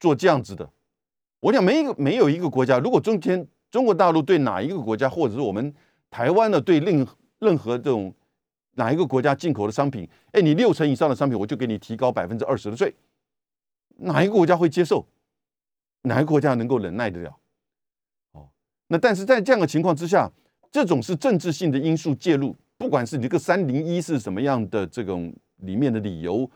[0.01, 0.67] 做这样子的？
[1.41, 5.75] 我想没一个没有一个国家，如果中间中国大陆对哪一个国家，或者是我们
[6.09, 7.07] 台湾的，对任
[7.41, 8.11] 任何这种
[8.77, 12.95] 哪一个国家进口的商品，哎，你六成以上的商品，我就给你提高百分之二十的税，
[13.97, 15.07] 哪一个国家会接受？
[16.03, 17.37] 哪一个国家能够忍耐得了？
[18.33, 18.49] 哦，
[18.87, 20.31] 那但是在这样的情况之下，
[20.71, 26.49] 这种是政治性的因素介入，不管是你这个三零一是什么样的这种里面的理由，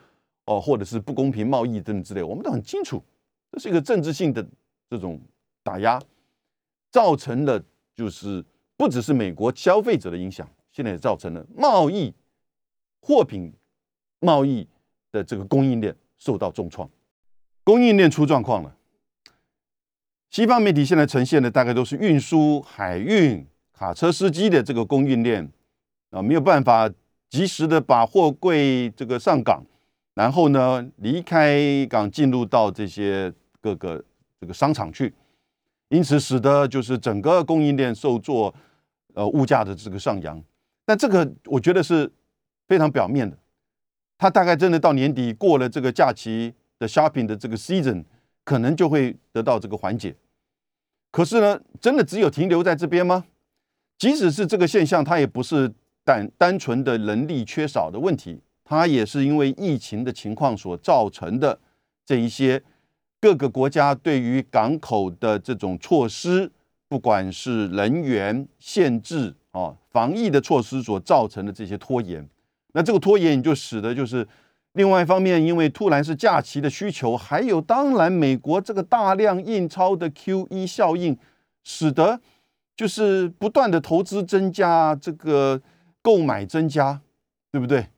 [0.44, 3.02] 哦，或者是不公平贸易等等之类，我们都很清楚，
[3.50, 4.46] 这是一个政治性的
[4.88, 5.20] 这种
[5.62, 6.00] 打压，
[6.90, 7.60] 造成了
[7.96, 8.44] 就是
[8.76, 12.14] 不只是美国消费者的影响，现在也造成了贸易
[13.00, 13.52] 货品
[14.20, 14.68] 贸易
[15.10, 16.88] 的这个供应链受到重创，
[17.64, 18.76] 供应链出状况了。
[20.30, 25.50] 西方媒体现在呈现的大概都是运输、海运、卡车司机的这个供应链
[26.10, 26.88] 啊，没有办法
[27.28, 29.64] 及时的把货柜这个上港，
[30.14, 34.04] 然后呢离开港进入到这些各个
[34.40, 35.12] 这个商场去，
[35.88, 38.54] 因此使得就是整个供应链受挫
[39.14, 40.42] 呃物价的这个上扬。
[40.86, 42.10] 但这个我觉得是
[42.68, 43.36] 非常表面的，
[44.16, 48.02] 它大概真的到年底过了这个假期的 shopping 的这个 season。
[48.42, 50.16] 可能就会得到这个缓解，
[51.12, 53.26] 可是呢，真的只有停留在这边吗？
[53.96, 55.72] 即使是这个现象，它也不是
[56.04, 61.60] 单单纯的人力缺少的问题，它也是因为疫情的情况所造成的
[62.04, 62.60] 这一些
[63.20, 66.50] 各个国家对于港口的这种措施，
[66.88, 72.26] 不管是人员限制啊、防疫的措施所造成的这些拖延，
[72.72, 74.26] 那这个拖延你就使得就是。
[74.74, 81.18] 另外一方面，因为突然是假期的需求，还有当然美国这个大量印钞的 Q E 效应，
[81.64, 82.20] 使得
[82.76, 85.60] 就是不断的投资增加，这个
[86.00, 87.00] 购买增加，
[87.50, 87.88] 对不对？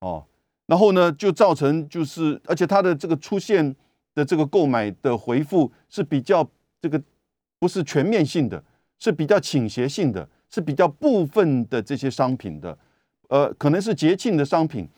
[0.00, 0.24] 哦，
[0.66, 3.76] 然后呢，就造成就是，而且它的这个出现
[4.14, 6.48] 的这个购买的回复是比较
[6.80, 7.00] 这个
[7.58, 8.64] 不是全面性的，
[8.98, 12.78] 是比较倾斜性的，是比较部分的这些商品的，
[13.28, 14.88] 呃，可能是节庆的商品。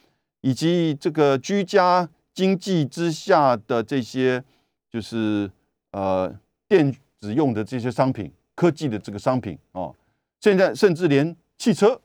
[0.41, 4.45] 以及这个居家经济之下的这些，
[4.91, 5.51] 就是
[5.93, 6.33] 呃
[6.69, 9.95] 电子用的这些商品、科技的这个商品哦，
[10.41, 12.01] 现在甚至连汽车，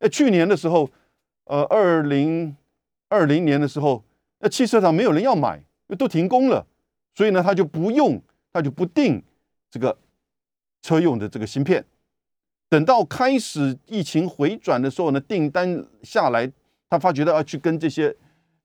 [0.00, 0.90] 哎，去年的时候，
[1.44, 2.56] 呃，二零
[3.08, 4.02] 二零年的时候，
[4.40, 5.62] 那汽车厂没有人要买，
[5.98, 6.66] 都停工了，
[7.14, 8.20] 所以呢，他就不用，
[8.52, 9.22] 他就不定
[9.70, 9.96] 这个
[10.82, 11.84] 车用的这个芯片，
[12.68, 16.50] 等到开始疫情回转的时候呢，订单下来。
[16.88, 18.14] 他发觉到要去跟这些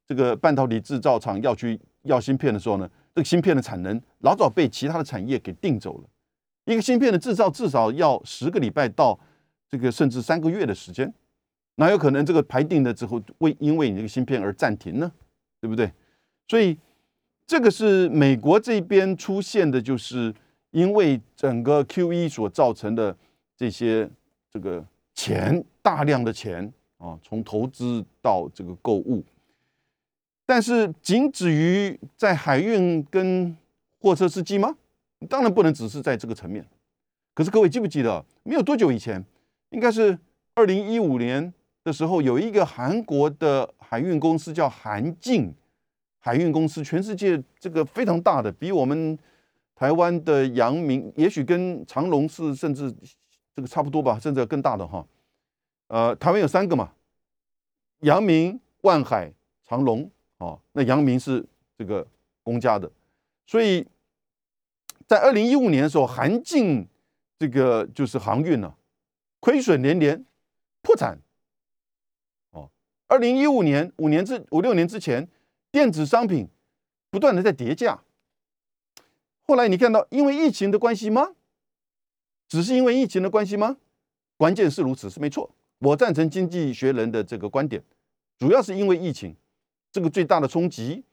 [0.05, 6.09] 这个半导体制造厂要去要芯片的时候呢，这个芯片的产能老早被其他的产业给订走了。
[6.65, 9.19] 一个芯片的制造至少要十个礼拜到
[9.67, 11.11] 这个甚至三个月的时间，
[11.75, 15.11] 哪有可能这个排定了之后为因为你这个芯片而暂停呢？
[15.59, 15.91] 对不对？
[16.47, 16.77] 所以
[17.47, 20.33] 这个是美国这边出现的，就是
[20.69, 23.15] 因为整个 Q E 所造成的
[23.57, 24.09] 这些
[24.51, 26.71] 这个钱大量的钱。
[27.01, 29.23] 啊，从投资到这个购物，
[30.45, 33.57] 但是仅止于在海运跟
[33.99, 34.77] 货车司机吗？
[35.27, 36.63] 当然不能只是在这个层面。
[37.33, 39.25] 可是各位记不记得，没有多久以前，
[39.71, 40.17] 应该是
[40.53, 41.51] 二零一五年
[41.83, 45.51] 的时候，有一个韩国的海运公司叫韩进，
[46.19, 49.17] 海运公司，全世界这个非常大的，比我们
[49.73, 52.93] 台湾的阳明，也许跟长隆是甚至
[53.55, 55.03] 这个差不多吧，甚至更大的哈。
[55.91, 56.93] 呃，台湾有三个嘛，
[57.99, 59.29] 阳明、万海、
[59.67, 61.45] 长隆，哦，那阳明是
[61.77, 62.07] 这个
[62.43, 62.89] 公家的，
[63.45, 63.85] 所以
[65.05, 66.87] 在二零一五年的时候，韩进
[67.37, 68.73] 这个就是航运呢，
[69.41, 70.25] 亏损连连，
[70.81, 71.19] 破产。
[72.51, 72.71] 哦，
[73.07, 75.27] 二零一五年五年之五六年之前，
[75.73, 76.47] 电子商品
[77.09, 78.01] 不断的在跌价，
[79.41, 81.35] 后来你看到因为疫情的关系吗？
[82.47, 83.75] 只是因为疫情的关系吗？
[84.37, 85.53] 关键是如此，是没错。
[85.81, 87.83] 我赞成经济学人的这个观点，
[88.37, 89.35] 主要是因为疫情
[89.91, 91.03] 这个最大的冲击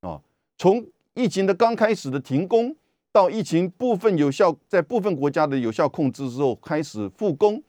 [0.00, 0.20] 啊，
[0.58, 2.74] 从疫情的刚开始的停工，
[3.12, 7.62] 到疫情部分有效在部分国家的有效控制之后开始复工，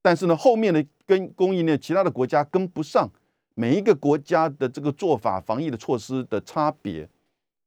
[0.00, 3.10] 但是呢，后面的跟供应链其他的国家跟不上，
[3.56, 7.08] 每一个国家的这个做法防疫的措施的差别，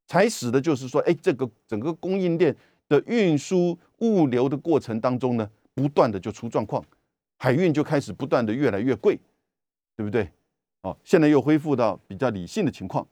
[0.08, 2.56] 才使得就是说，哎，这个整个供应链
[2.88, 6.82] 的运输物流的过程当中呢，不断的就出状况。
[7.42, 9.20] 海运就开始不断的越来越贵，
[9.98, 10.30] 对不对？
[10.84, 13.08] 哦，现在又恢复到比较理性的情况。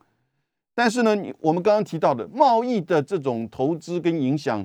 [0.75, 4.63] 但是呢，我们刚刚提到的贸易的这种投资跟影响，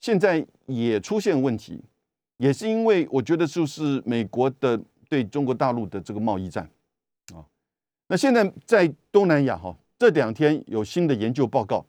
[0.00, 1.80] 现在也出现问题，
[2.38, 4.76] 也是因为我觉得就是美国的
[5.08, 6.68] 对中国大陆的这个贸易战
[7.32, 7.46] 啊。
[8.08, 11.86] 那现在在东南亚哈，这两天有新的研究报告，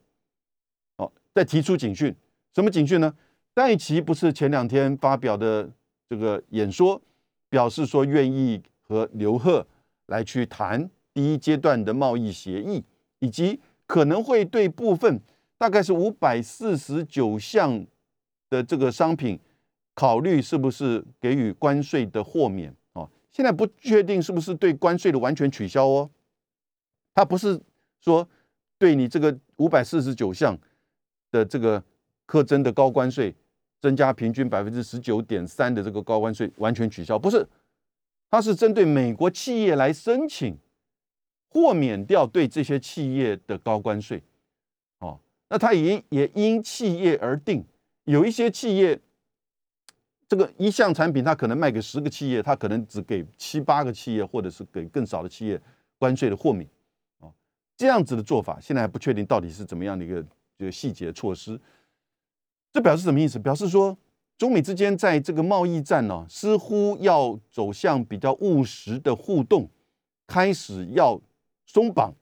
[0.97, 2.15] 哦，在提出警讯，
[2.53, 3.11] 什么警讯呢？
[3.55, 5.71] 戴奇不是前两天发表的。
[6.09, 6.99] 这个演说
[7.49, 9.65] 表示说愿意和刘贺
[10.07, 12.83] 来去谈第一阶段的贸易协议，
[13.19, 15.21] 以及可能会对部分
[15.57, 17.85] 大概是五百四十九项
[18.49, 19.39] 的这个商品
[19.93, 23.07] 考虑是不是给予关税的豁免哦。
[23.31, 26.09] 现在不确定是不是对关税的完全取消哦。
[27.13, 27.61] 他不是
[27.99, 28.27] 说
[28.79, 30.57] 对你这个五百四十九项
[31.29, 31.83] 的这个
[32.25, 33.35] 课征的高关税。
[33.81, 37.47] 增加平均百分之十九点三的这个高关税完全取消，不是，
[38.29, 40.57] 它是针对美国企业来申请
[41.47, 44.21] 豁免掉对这些企业的高关税，
[44.99, 47.63] 哦，那它也也因企业而定，
[48.03, 48.99] 有一些企业
[50.27, 55.59] 这个一项产品它可能卖给十个企业，它可能只给七八个企业，或者是给更少的企业
[55.97, 56.69] 关税的豁免，
[57.19, 57.31] 哦，
[57.77, 60.21] 这样子的做法现在还不确定到底是怎么样的一个
[60.57, 61.59] 这个细节措施。
[62.71, 63.39] 这表示什么意思？
[63.39, 63.97] 表示说，
[64.37, 69.67] 中美之间在这个贸易战呢，似乎要走向比较务实的互动，
[70.27, 71.19] 开始要
[71.65, 72.13] 松绑，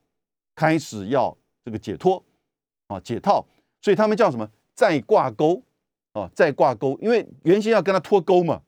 [0.55, 2.23] 开始要这个解脱
[2.87, 3.45] 啊，解套。
[3.81, 4.49] 所以他们叫什么？
[4.73, 5.61] 再挂钩
[6.13, 6.97] 啊，再挂钩。
[7.01, 8.61] 因为原先要跟他脱钩嘛，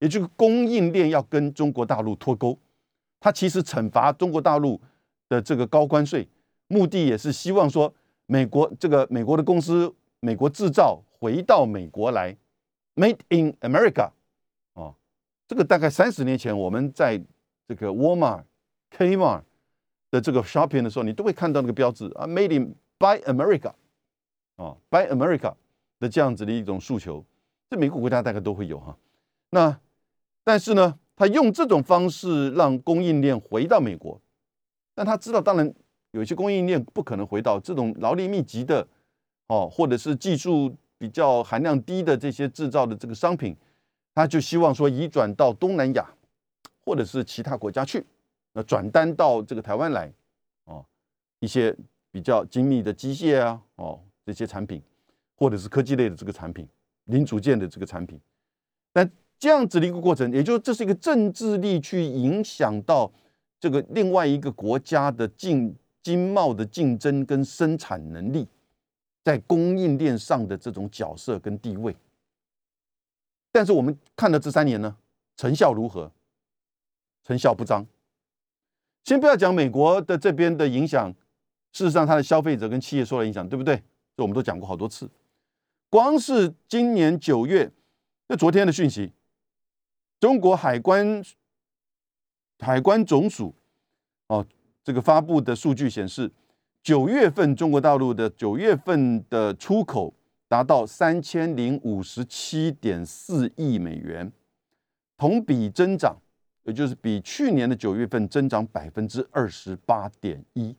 [0.00, 2.58] 也就是供应链要跟中国大陆脱钩。
[3.18, 4.78] 他其实惩罚中国大陆
[5.30, 6.28] 的这个高关税，
[6.68, 7.94] 目的也是希望说，
[8.26, 11.02] 美国这个美国的公司，美国制造。
[11.24, 12.36] 回到美国来
[12.96, 14.10] ，Made in America，
[14.74, 14.94] 哦，
[15.48, 17.18] 这个大概三十年前，我们在
[17.66, 18.44] 这个沃尔玛、
[18.94, 19.40] Kmart
[20.10, 23.72] 的这个 shopping 的时候，你都会看到那个标志啊，Made in by America，
[24.56, 25.54] 哦，by America
[25.98, 27.24] 的这样子的一种诉求，
[27.70, 28.94] 这每个国家大概都会有哈。
[29.48, 29.80] 那
[30.42, 34.20] 但是呢，他用这种方式让供应链回到美国，
[34.94, 35.74] 但他知道，当然
[36.10, 38.86] 有一些供应链不可能回到这种劳力密集的，
[39.46, 40.76] 哦，或者是技术。
[40.98, 43.56] 比较含量低的这些制造的这个商品，
[44.14, 46.08] 他就希望说移转到东南亚
[46.84, 48.04] 或者是其他国家去，
[48.52, 50.12] 那转单到这个台湾来，
[50.64, 50.84] 哦，
[51.40, 51.76] 一些
[52.10, 54.80] 比较精密的机械啊，哦这些产品，
[55.36, 56.66] 或者是科技类的这个产品，
[57.06, 58.20] 零组件的这个产品，
[58.92, 59.06] 那
[59.38, 63.12] 这样子的一个过程，也就这是一个政治力去影响到
[63.58, 68.48] 这个另外一个国家的竞经贸的竞争跟生产能力。
[69.24, 71.96] 在供应链上的这种角色跟地位，
[73.50, 74.94] 但是我们看了这三年呢，
[75.34, 76.12] 成效如何？
[77.24, 77.86] 成效不彰。
[79.02, 81.10] 先不要讲美国的这边的影响，
[81.72, 83.82] 事实上它的消费者跟企业受到影响，对不对？
[84.14, 85.08] 这我们都讲过好多次。
[85.88, 87.72] 光是今年九月，
[88.28, 89.10] 那昨天的讯息，
[90.20, 91.24] 中国海关
[92.58, 93.54] 海关总署
[94.26, 94.46] 哦，
[94.82, 96.30] 这个发布的数据显示。
[96.84, 100.12] 九月份中国大陆的九月份的出口
[100.46, 104.30] 达到三千零五十七点四亿美元，
[105.16, 106.14] 同比增长，
[106.64, 110.76] 也就是比去年的九月份增长百分之二十八点一。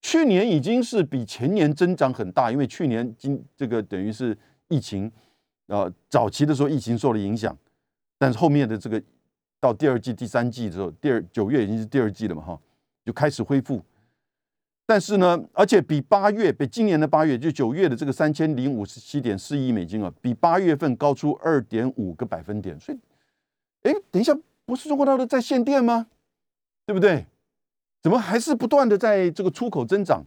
[0.00, 4.34] 去年已经是比前年增长很大，因为去年今这个等于是
[4.68, 5.12] 疫情，
[5.66, 7.54] 呃，早期的时候疫情受了影响，
[8.16, 9.02] 但是后面的这个
[9.60, 12.58] 到第二季、第三季的时候，第二九月已经是第二季了嘛，哈，
[13.04, 13.84] 就开始恢复。
[14.88, 22.78] 但是呢，而且比八月，比今年的八月，就九月的这个三千零五十七点四亿美金啊，比八月份高出二点五个百分点。
[22.78, 22.98] 所以，
[23.82, 24.32] 哎，等一下，
[24.64, 26.06] 不是中国大陆在限电吗？
[26.86, 27.26] 对不对？
[28.00, 30.24] 怎么还是不断的在这个出口增长？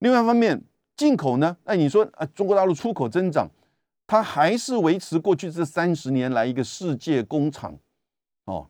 [0.00, 0.60] 另外一方面，
[0.96, 1.56] 进口呢？
[1.62, 3.48] 哎，你说啊，中国大陆出口增长，
[4.08, 7.78] 它还是维持过去这三十年来一个世界工厂
[8.46, 8.68] 哦。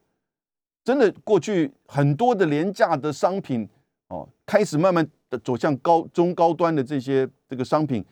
[0.85, 3.67] 真的，过去很多的廉价的商品。
[4.09, 8.05] 哦，开始慢慢的走向高中高端的这些这个商品，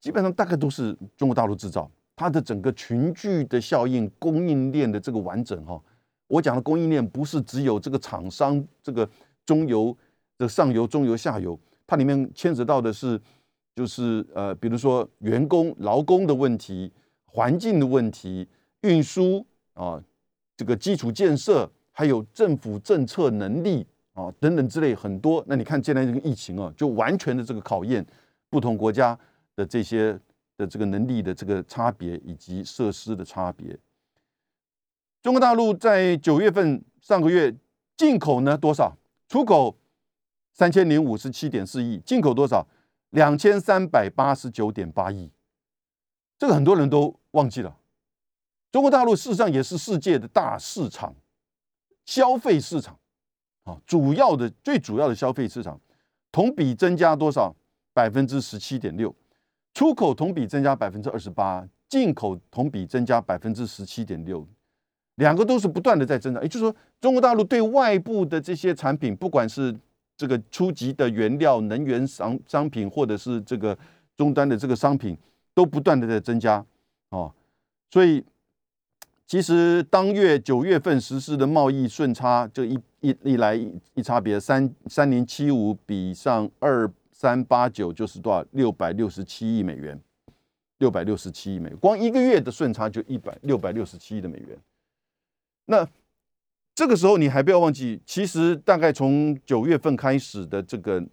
[0.00, 1.90] 基本上大概都是中国大陆制造。
[2.16, 5.80] 它的整个群聚的效应、供应链的这个完整哈，
[6.26, 9.08] 我讲的供应链不是只有这个厂商、这个
[9.46, 9.96] 中游
[10.36, 13.18] 的上游、中游、下游，它里面牵扯到的是，
[13.74, 16.92] 就是呃，比如说员工、劳工的问题、
[17.24, 18.46] 环境的问题、
[18.82, 20.02] 运输啊，
[20.58, 23.86] 这个基础建设，还有政府政策能力。
[24.14, 25.42] 啊，等等之类很多。
[25.46, 28.04] 那你看现在这个疫情啊，就完全的这个考验
[28.48, 29.18] 不同国家
[29.56, 30.18] 的这些
[30.56, 33.78] 的这个能力的这个差别以及设施的差别。
[35.22, 37.54] 中国大陆在九月份上个月
[37.96, 38.96] 进口呢多少？
[39.28, 39.76] 出口
[40.52, 42.66] 三千零五十七点四亿，进口多少？
[43.10, 45.30] 两千三百八十九点八亿。
[46.38, 47.76] 这个很多人都忘记了。
[48.70, 51.14] 中国大陆事实上也是世界的大市场，
[52.04, 52.99] 消费市场。
[53.64, 55.80] 啊，主要的最主要的消费市场，
[56.32, 57.54] 同比增加多少？
[57.92, 59.14] 百分之十七点六，
[59.74, 64.46] 出口同比增加百分之二十八，进口同比增加百分之十七点六，
[65.16, 66.42] 两个都是不断的在增长。
[66.42, 69.76] 也就是说，中国大陆对外部的这些产品，不管是
[70.16, 73.76] 这个初级的原料、能源商商品，或者是这个
[74.16, 75.18] 终端的这个商品，
[75.52, 76.64] 都不断的在增加。
[77.10, 77.32] 哦，
[77.90, 78.24] 所以。
[79.26, 83.54] 其实当月九月份实施的贸易顺差，这一一一来
[83.94, 90.00] 一差别三三零七五比上二三八九就是多少六百六十七亿美元，
[90.78, 94.58] 六百六十七亿美元，光一个月的顺差就一百六百六十七亿的美元。
[95.66, 95.86] 那
[96.74, 101.04] 这个时候你还不要忘记，其实大概从九月份开始的这个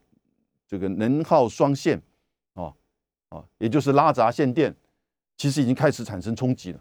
[0.67, 2.01] 这个能耗双线
[2.53, 2.73] 啊
[3.29, 4.73] 啊，也就是拉闸限电，
[5.35, 6.79] 其实已经开始产生冲击了。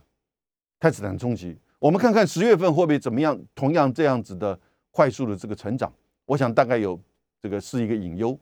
[0.78, 3.38] 开始产生冲击，我们看看十月份会不会怎么样？
[3.54, 4.56] 同样这样子的
[4.96, 5.92] 快速的这个成长，
[6.24, 6.98] 我想大概有
[7.42, 8.38] 这个是一个隐忧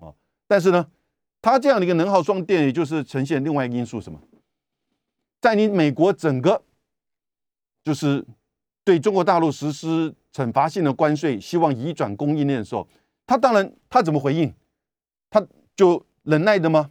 [0.00, 0.10] 啊。
[0.46, 0.90] 但是呢，
[1.42, 4.18] 它这样的一个能耗双电，也就是呈现另外一个因素，什么？
[5.38, 6.62] 在你美国整个
[7.84, 8.24] 就是
[8.84, 12.88] 对中国大陆实施惩罚性的关税，希望移转供应链的时候，
[13.26, 14.50] 他当然他怎么回应？
[15.28, 16.90] 他就忍耐的吗？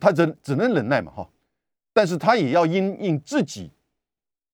[0.00, 1.28] 他只只能忍耐嘛，哈。
[1.92, 3.72] 但是他也要因应自己。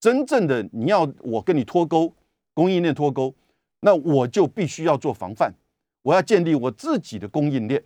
[0.01, 2.15] 真正的你要我跟你脱钩，
[2.55, 3.35] 供应链脱钩，
[3.85, 5.53] 那我就必须要做防范，
[6.03, 7.85] 我要建立我自己的供应链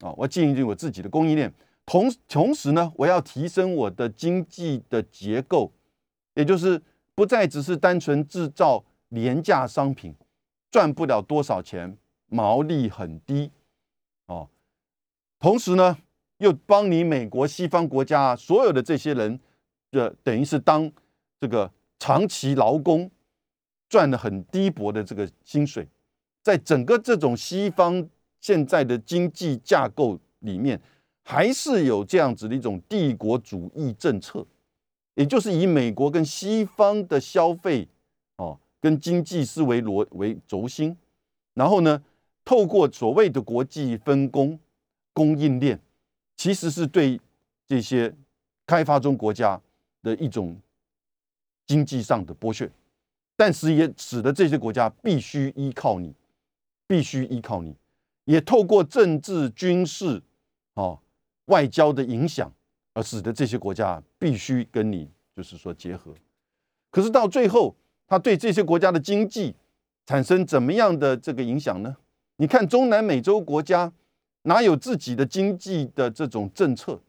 [0.00, 1.52] 啊，我建立我自己的供应链，
[1.86, 5.72] 同同时呢，我要提升我的经济的结构，
[6.34, 6.82] 也就是
[7.14, 10.14] 不再只是单纯制造廉价商品，
[10.70, 13.50] 赚不了多少钱，毛利很低
[14.26, 14.48] 哦，
[15.38, 15.96] 同时呢，
[16.36, 19.40] 又帮你美国西方国家所有的这些人，
[19.90, 20.92] 这等于是当。
[21.40, 23.08] 这个长期劳工
[23.88, 25.86] 赚的很低薄的这个薪水，
[26.42, 28.08] 在整个这种西方
[28.40, 30.80] 现在的经济架构里面，
[31.22, 34.46] 还是有这样子的一种帝国主义政策，
[35.14, 37.88] 也就是以美国跟西方的消费
[38.36, 40.96] 哦跟经济思维逻为轴心，
[41.54, 42.02] 然后呢，
[42.44, 44.58] 透过所谓的国际分工
[45.12, 45.80] 供应链，
[46.36, 47.20] 其实是对
[47.66, 48.14] 这些
[48.66, 49.60] 开发中国家
[50.02, 50.56] 的一种。
[51.66, 52.66] 经济上的剥削，
[53.38, 56.12] 但是也使得这些国家必须依靠你，
[56.88, 57.76] 必须依靠你，
[58.24, 60.20] 也透过政治、军事、
[60.74, 60.98] 哦
[61.44, 62.52] 外交的影响，
[62.94, 66.12] 而使得这些国家必须跟你就是说结合。
[66.90, 67.74] 可是到最后，
[68.08, 69.54] 他对这些国家的经济
[70.04, 71.96] 产生怎么样的这个影响呢？
[72.36, 73.92] 你看中南美洲国家
[74.42, 77.00] 哪有自己的经济的这种政策？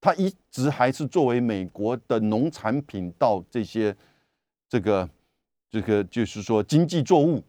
[0.00, 3.96] 它一直还是作为美国的农产品到这些
[4.68, 5.08] 这个
[5.70, 7.42] 这个就是说经济作物、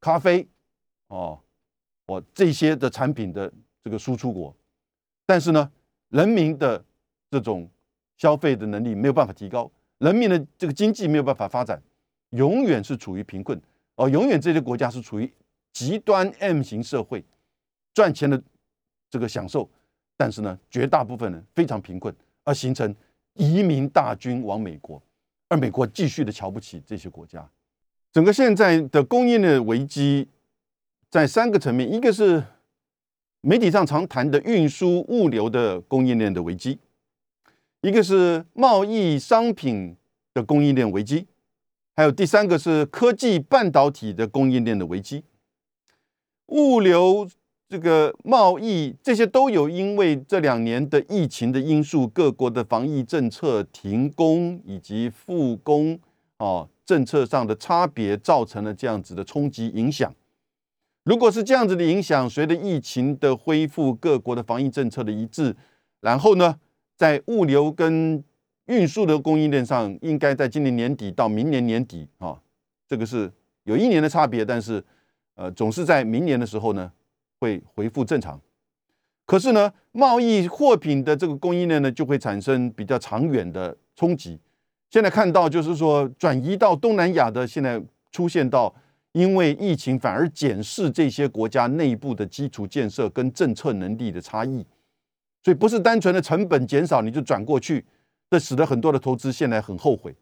[0.00, 0.46] 咖啡
[1.08, 1.38] 哦，
[2.06, 3.52] 哦这些的产品的
[3.82, 4.54] 这个输出国，
[5.26, 5.70] 但是呢，
[6.08, 6.84] 人民的
[7.30, 7.68] 这种
[8.16, 11.80] 消费的能力没有办法提高，人民的这个经济没有办法发展，
[12.30, 13.60] 永远是处于贫困
[13.96, 15.32] 哦，永远这些国家是处于
[15.72, 17.24] 极端 M 型社会，
[17.92, 18.42] 赚钱的
[19.10, 19.68] 这个享受。
[20.16, 22.94] 但是呢，绝大部分人非常贫困，而形成
[23.34, 25.02] 移民大军往美国，
[25.54, 27.48] 而美国继续的瞧不起这些国家。
[28.12, 30.28] 整个现在的供应链危机，
[31.08, 32.42] 在三个层面，一个是
[33.40, 36.78] 媒体上常谈的运输物流的供应链的危机，
[37.82, 39.96] 一个是贸易商品
[40.32, 41.28] 的供应链危机，
[41.94, 45.22] 还有第三个是科技半导体的供应链的危机。
[46.46, 47.28] 物流、
[47.74, 55.98] 这个贸易这些都有因为这两年的疫情的因素，各国的防疫政策停工以及复工
[56.36, 60.14] 啊政策上的差别，造成了这样子的冲击影响。
[61.02, 65.56] 如果是这样子的影响，随着疫情的恢复，各国的防疫政策的一致，
[66.00, 66.60] 然后呢，
[66.96, 68.22] 在物流跟
[68.66, 72.40] 运输的供应链上，应该在今年年底到明年年底啊，
[72.86, 73.32] 这个是
[73.64, 74.84] 有一年的差别，但是。
[75.36, 76.92] 呃，总是在明年的时候呢，
[77.44, 78.40] 会恢复正常。
[79.26, 84.40] 可是呢，贸易货品的这个供应链呢，就会产生比较长远的冲击。
[84.88, 88.74] 现在看到就是说，转移到东南亚的，现在出现到
[89.12, 94.64] 因为疫情反而检视这些国家内部的基础建设跟政策能力的差异，
[95.42, 97.84] 所以不是单纯的成本减少你就转过去，
[98.30, 100.14] 这使得很多的投资现在很后悔。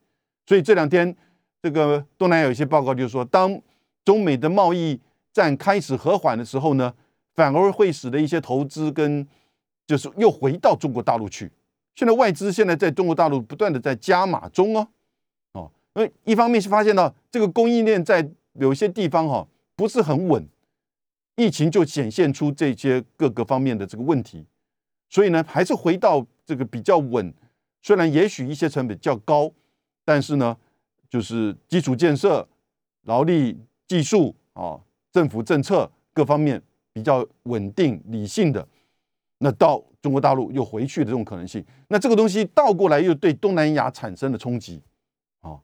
[0.46, 1.14] 所以这两天
[1.62, 3.60] 这个东南亚有一些报告就是说，当
[4.04, 5.00] 中美的贸易
[5.32, 6.92] 战开始和缓的时候呢，
[7.34, 9.26] 反而会使得一些投资跟
[9.86, 11.50] 就是又回到中国大陆去。
[11.94, 14.88] 现在外资现在在中国大陆不断的在加码中哦，
[15.52, 20.46] 哦，因为一方面是发现到这个供应链在有些地方哈不是很稳，
[21.36, 24.46] 疫情就显现出这些各个方面的这个问题，
[25.08, 27.32] 所以呢还是回到这个比较稳，
[27.82, 29.52] 虽然也许一些成本较高，
[30.04, 30.56] 但是呢
[31.10, 32.48] 就是基础建设、
[33.02, 33.58] 劳力。
[33.88, 34.80] 技术啊，
[35.12, 36.62] 政府政策各方面
[36.92, 38.66] 比较稳定理性的，
[39.38, 44.80] 那到中国大陆又回去的这种可能性，那这个东西倒过来又对东南亚产生了冲击
[45.40, 45.58] 啊，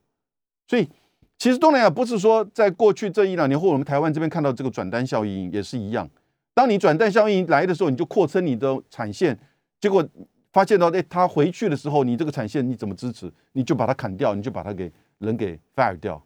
[0.66, 0.89] 所以
[1.37, 6.09] 其实东南亚不是说在过去这一两年或我们台湾这边看到这个转单效应也是一样，
[6.55, 9.39] 当你转单效应来的时候，你就扩充你的产线，
[9.81, 10.07] 结果
[10.53, 13.31] 发现到哎，他回去的时候，你这个产线你怎么支持？
[13.53, 16.20] 你就把它砍掉，你就把它给人给 fire 掉，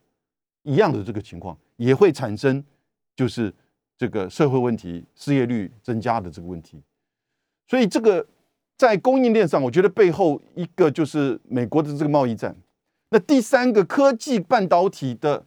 [0.63, 1.59] 一样的这个情况。
[1.77, 2.65] 也会产生，
[3.17, 3.53] 就是
[4.03, 6.83] 这个社会问题、失业率增加的这个问题。
[7.69, 8.27] 所以，这个
[8.77, 12.57] 在供应链上，我觉得背后一个就是美国的这个贸易战。
[13.11, 15.47] 那第三个科技半导体的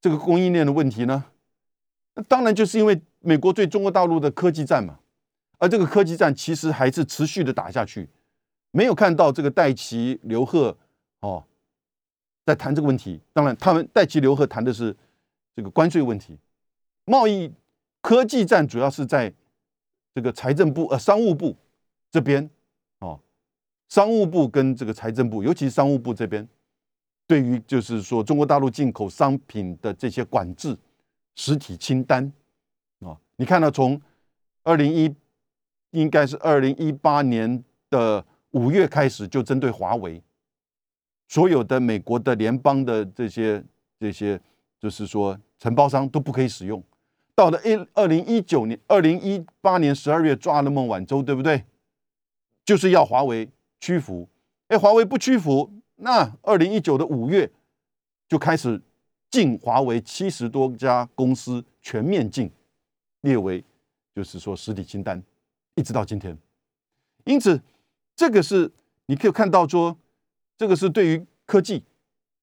[0.00, 1.26] 这个供应链的问题呢？
[2.14, 4.98] 那当然就是因为美国对中国大陆的科技战嘛。
[5.58, 8.08] 而这个科技战其实还是持续的打下去，
[8.72, 10.76] 没有看到这个戴奇、刘鹤
[11.20, 11.44] 哦
[12.44, 13.20] 在谈这个问题。
[13.32, 14.96] 当然，他们戴奇、刘鹤谈的是。
[15.56, 16.36] 这个关税问题，
[17.04, 17.52] 贸易
[18.00, 19.32] 科技战主要是在
[20.14, 21.56] 这个财政部呃商务部
[22.10, 22.48] 这边
[23.00, 23.20] 哦，
[23.88, 26.48] 商务部跟这个财政部，尤其是商务部这边，
[27.26, 30.76] 对于就是说中国大陆进口商品的这些管制
[31.34, 32.32] 实体清单
[33.00, 34.00] 啊，你看到从
[34.62, 35.14] 二零一
[35.90, 40.22] 应该是二零一八年的五月开始，就针对华为
[41.28, 43.64] 所有的美国的联邦的这些
[43.98, 44.40] 这些。
[44.80, 46.82] 就是说，承包商都不可以使用。
[47.34, 51.64] 到了一二零一九年、二零一八年十二月抓了孟晚舟，对不对？
[52.64, 53.48] 就是要华为
[53.80, 54.28] 屈服。
[54.68, 57.50] 哎，华为不屈服，那二零一九的五月
[58.28, 58.80] 就开始
[59.30, 62.50] 禁华为七十多家公司全面禁，
[63.20, 63.62] 列为
[64.14, 65.22] 就是说实体清单，
[65.74, 66.36] 一直到今天。
[67.24, 67.60] 因此，
[68.14, 68.70] 这个是
[69.06, 69.96] 你可以看到说，
[70.56, 71.82] 这个是对于科技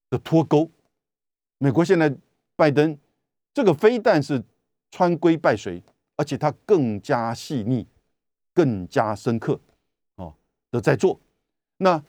[0.09, 0.69] 的脱钩。
[1.57, 2.15] 美国现在。
[2.53, 2.95] 拜登
[3.55, 4.43] 这个非但是
[4.91, 5.81] 穿规败随，
[6.17, 7.87] 而且它更加细腻、
[8.53, 9.59] 更加深刻
[10.17, 10.33] 哦
[10.69, 11.19] 的在做。
[11.77, 12.03] 那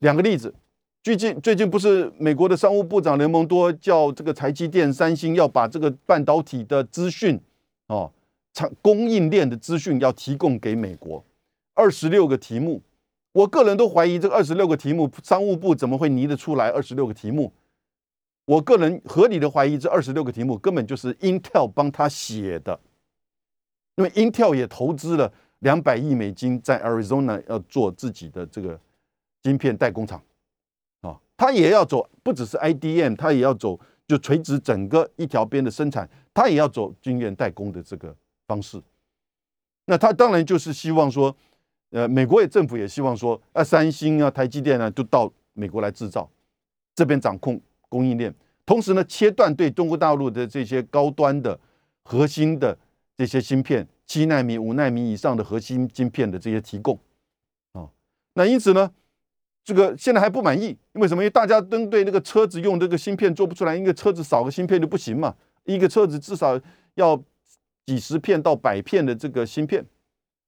[0.00, 0.54] 两个例子，
[1.02, 7.40] 最近最近不是美国的商务部长雷蒙多叫这个台积电、三星要把这个半导体的资讯
[7.86, 8.12] 哦，
[8.52, 11.24] 产供应链的资讯要提供给美国，
[11.74, 12.82] 二十六个题目。
[13.32, 17.52] 我个人都怀疑这二十六个题目，商务部怎么会拟得出来二十六个题目？
[18.46, 22.78] 我个人合理的怀疑，这二十六个题目根本就是 Intel 帮他写的，
[23.96, 28.78] 因为 Intel 也投资了两百亿美金在 Arizona 要做自己的这个
[29.42, 30.22] 晶片代工厂，
[31.00, 38.14] 啊，他也要走，不只是 IDM，他也要走，就垂直整个一条边的生产，他也要走晶圆代工的这个
[38.46, 38.82] 方式。
[39.86, 41.34] 那他当然就是希望说，
[41.90, 46.28] 呃，美国也政府也希望说，啊，三星啊、台积电啊，都到美国来制造，
[46.94, 47.58] 这边掌控。
[47.94, 48.34] 供应链，
[48.66, 51.56] 同时呢，切断对中国大陆的这些高端的、
[52.02, 52.76] 核心的
[53.16, 56.98] 这些芯片，七纳米、五纳米以上的核心芯片的这些提供，
[57.72, 57.88] 啊，
[58.32, 58.90] 那因此呢，
[59.62, 61.22] 这个现在还不满意，因为什么？
[61.22, 66.60] 因为大家针对那个车子用这个芯片做不出来，一个车子少个芯片就不行嘛，一个车子至少
[66.96, 67.22] 要
[67.86, 69.86] 几十片到百片的这个芯片，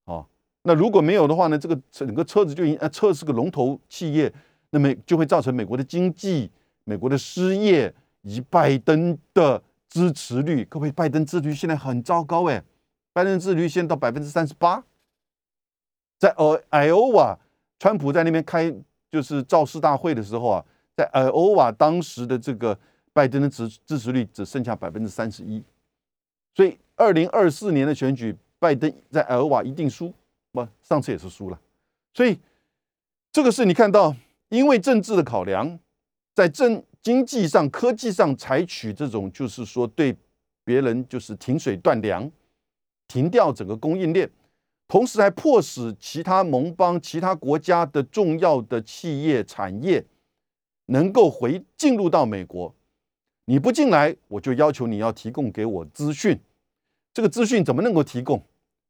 [0.07, 0.27] 啊，
[0.63, 4.33] 那如果没有的话呢，这个整个车子就已呃车是个龙头企业，
[4.71, 6.51] 那么就会造成美国的经济、
[6.87, 10.65] 美国的失业以及拜登的支持率。
[10.65, 12.63] 各位，拜登支持率现在很糟糕哎，
[13.13, 14.83] 拜登支持率现在到百分之三十八，
[16.19, 17.39] 在呃艾欧瓦，
[17.79, 18.75] 川普在那边开
[19.11, 20.65] 就是造势大会的时候啊，
[20.97, 22.79] 在艾欧瓦当时的这个。
[23.17, 25.65] 拜登的支支持率只剩下百分之三十一，
[26.55, 30.13] 所以二零二四年的选举，拜登在尔瓦一定输，
[30.53, 31.59] 不，上次也是输了。
[32.13, 32.39] 所以
[33.33, 34.15] 这个是你看到，
[34.51, 35.79] 因为政治的考量，
[36.37, 40.15] 在政经济上、科技上采取这种，就是说对
[40.65, 42.31] 别人就是停水断粮，
[43.09, 44.31] 停掉整个供应链，
[44.87, 50.05] 同时还迫使其他盟邦、其他国家的重要的企业产业
[50.89, 52.75] 能够回进入到美国。
[53.47, 56.39] 你不进来，我就要求你要提供给我资讯。
[57.15, 58.43] 这个资讯怎么能够提供？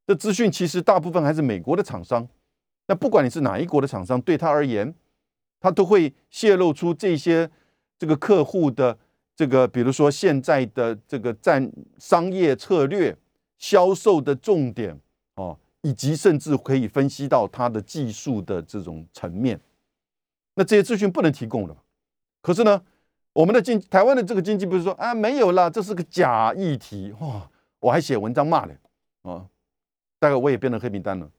[0.04, 2.26] 这资讯其实大部分还是美国的厂商。
[2.88, 4.92] 那不管你是哪一国的厂商，对他而言，
[5.60, 7.50] 他都会泄露出这些
[7.98, 8.96] 这个客户的
[9.34, 13.16] 这个，比如说现在的这个战商业策略、
[13.58, 14.98] 销售的重点
[15.34, 19.60] 哦，以及甚至可以分析到它的技术的这种层面。
[20.54, 21.76] 那这些资讯不能提供了，
[22.42, 22.82] 可是呢？
[23.32, 27.46] 我们的经台湾的这个经济不是说啊没有了，这是个假议题哇！
[27.80, 28.74] 我还写文章骂嘞
[29.20, 29.44] 啊，
[30.18, 31.30] 大概我也变成黑名单了。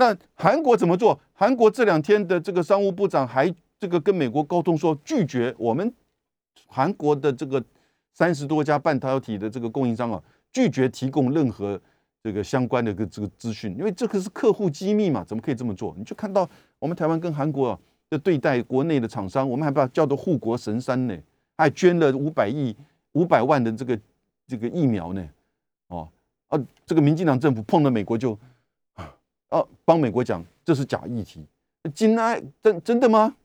[0.00, 1.20] 那韩国怎么做？
[1.34, 5.92] 韩国这两天的这个商务部长还这个跟美国沟通说，拒绝我们
[6.66, 7.62] 韩国的这个
[8.14, 11.78] 三十多家半导体的这个供应商啊，拒绝提供任何
[12.22, 15.94] 这个相关的个这个资讯，因为这个是客户机密嘛，怎么可以这么做？
[15.98, 16.48] 你就看到
[16.78, 17.78] 我们台湾跟韩国
[18.08, 21.14] 的对待国内的厂商，我们还把它叫做护国神山呢。
[21.58, 22.74] 还捐了五百亿、
[23.12, 24.00] 五百万的这个
[24.46, 25.22] 这个疫苗呢，
[25.88, 26.08] 哦，
[26.48, 28.38] 啊，这个民进党政府碰到美国就
[29.50, 31.44] 哦，帮美国讲这是假议题，
[31.94, 33.36] 金哀真真的吗？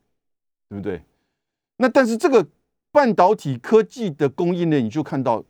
[0.70, 1.02] 对不对？
[1.78, 2.48] 那但是这个
[2.92, 5.44] 半导体科技的供应链，你就看到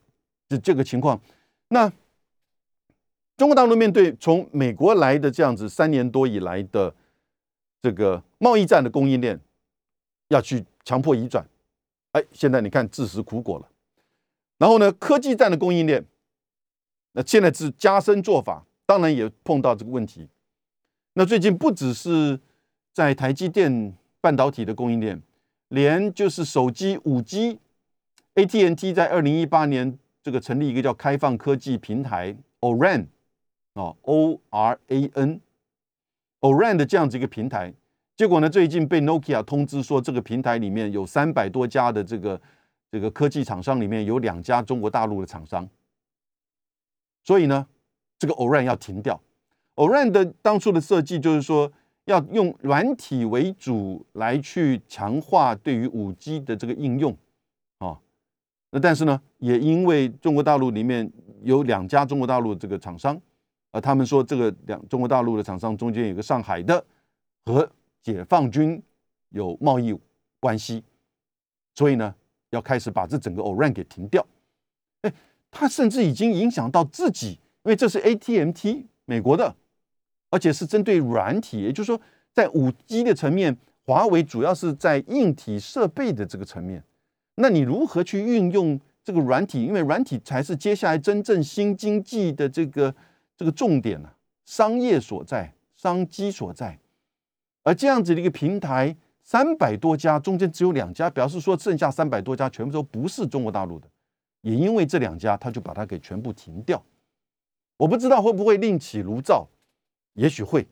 [0.49, 1.19] 这这个情况。
[1.67, 1.91] 那
[3.37, 6.93] 中国大陆面对从美国来的这样子三年多以来的
[7.81, 9.39] 这个贸易战的供应链，
[10.29, 11.45] 要去强迫移转。
[12.13, 13.69] 哎，现在你看自食苦果了。
[14.57, 16.05] 然后呢，科技战的供应链，
[17.11, 20.29] 那现在是加深做法，当然也碰到这个问题。
[21.17, 22.37] 那最近不只是
[22.91, 25.21] 在台积电半导体的供应链，
[25.69, 33.07] 连就是手机五 G，AT&T 在二零一八年这个成立一个叫开放科技平台 ORAN
[33.75, 37.73] 啊，O R A N，ORAN 的这样子一个平台。
[38.17, 38.49] 结果呢？
[38.49, 42.41] 最近被 Nokia 通知说，这个平台里面有三百多家的这个
[42.91, 45.69] 这个科技厂商，里面有两家中国大陆的厂商。
[47.23, 47.67] 所以呢，
[48.19, 49.21] 这个 Oran 要停掉。
[49.75, 51.71] Oran 的当初的设计就是说，
[52.05, 57.15] 要用软体为主来去强化对于五 G 的这个应用
[57.77, 57.99] 啊。
[58.71, 61.11] 那但是呢，也因为中国大陆里面
[61.43, 63.21] 有两家中国大陆这个厂商，
[63.71, 66.83] 呃，他们说这个两中国大陆的厂商中间有个上海的
[67.45, 67.69] 和。
[68.05, 68.79] 解放军
[69.29, 69.91] 有贸易
[70.39, 70.83] 关系，
[71.73, 72.13] 所以呢，
[72.51, 74.23] 要开始把这整个 ORAN 给停掉。
[75.01, 75.11] 哎，
[75.49, 79.55] 它甚至已经影响到自己，因为这是 ATMT 美国的，
[80.35, 82.01] 而且是针对软体，也就是说，
[82.33, 83.55] 在五 G 的层面，
[83.85, 86.83] 华为主要是在硬体设备的这个层面。
[87.35, 89.63] 那你如何去运用这个软体？
[89.63, 92.93] 因为软体才是接下来真正新经济的这个
[93.37, 94.09] 这个重点呢，
[94.43, 96.77] 商业所在，商机所在。
[97.63, 103.87] 而这样子的一个平台，三百多家中间只有两家，表示说剩下三百多家全部都不是中国大陆的，
[104.41, 106.83] 也因为这两家，他就把它给全部停掉。
[107.77, 109.47] 我不知道会不会另起炉灶，
[110.15, 110.67] 也许会，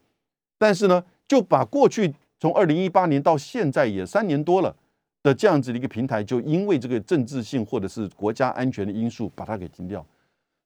[0.57, 4.75] 但是呢，就把过去从二零一八年到现在也三年多了
[5.21, 10.05] 的这样子的一个平台，就因为这个政治性或者是国家安全的因素，把它给停掉。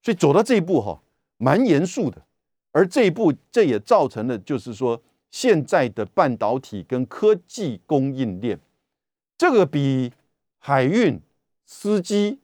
[0.01, 0.99] 所以走到这一步哈，
[1.37, 2.25] 蛮严肃的。
[2.71, 5.01] 而这一步，这也造成了就是说。
[5.29, 8.57] 现在的半导体跟科技供应链，
[9.37, 10.13] 这个比
[10.57, 11.19] 海运
[11.65, 12.39] 司机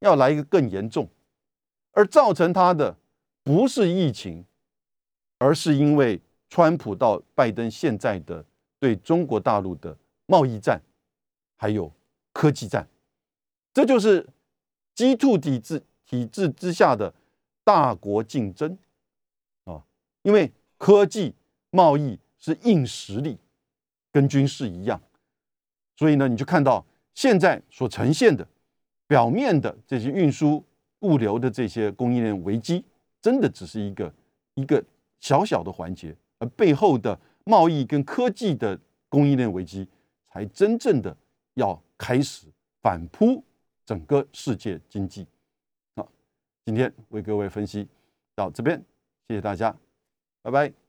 [0.00, 1.08] 要来一个更严重，
[1.92, 2.96] 而造成它的
[3.44, 4.44] 不是疫情，
[5.38, 6.20] 而是因为
[6.50, 8.44] 川普到拜登现在的
[8.78, 10.80] 对中国大陆的贸易战，
[11.56, 11.90] 还有
[12.32, 12.86] 科技战，
[13.72, 14.28] 这就是
[14.94, 17.14] G two 体制体制之下的
[17.64, 18.78] 大国竞争
[19.64, 19.82] 啊，
[20.22, 21.34] 因为科技。
[21.70, 23.36] 贸易是硬实力，
[24.10, 24.98] 跟军事一样，
[25.96, 26.82] 所以呢，你就看到
[27.12, 28.48] 现在所呈现的
[29.06, 30.64] 表面的这些运输
[31.00, 32.82] 物流的这些供应链危机，
[33.20, 34.10] 真的只是一个
[34.54, 34.82] 一个
[35.20, 39.88] 小小的环节，而背后的贸易跟科技的供应链危机，
[40.30, 41.16] 才真正的
[41.54, 42.46] 要开始
[42.82, 43.42] 反扑
[43.84, 45.26] 整个世界经济。
[45.96, 46.08] 好，
[46.64, 47.88] 今天为各位分析
[48.34, 48.78] 到这边，
[49.28, 49.74] 谢谢大家，
[50.42, 50.87] 拜拜。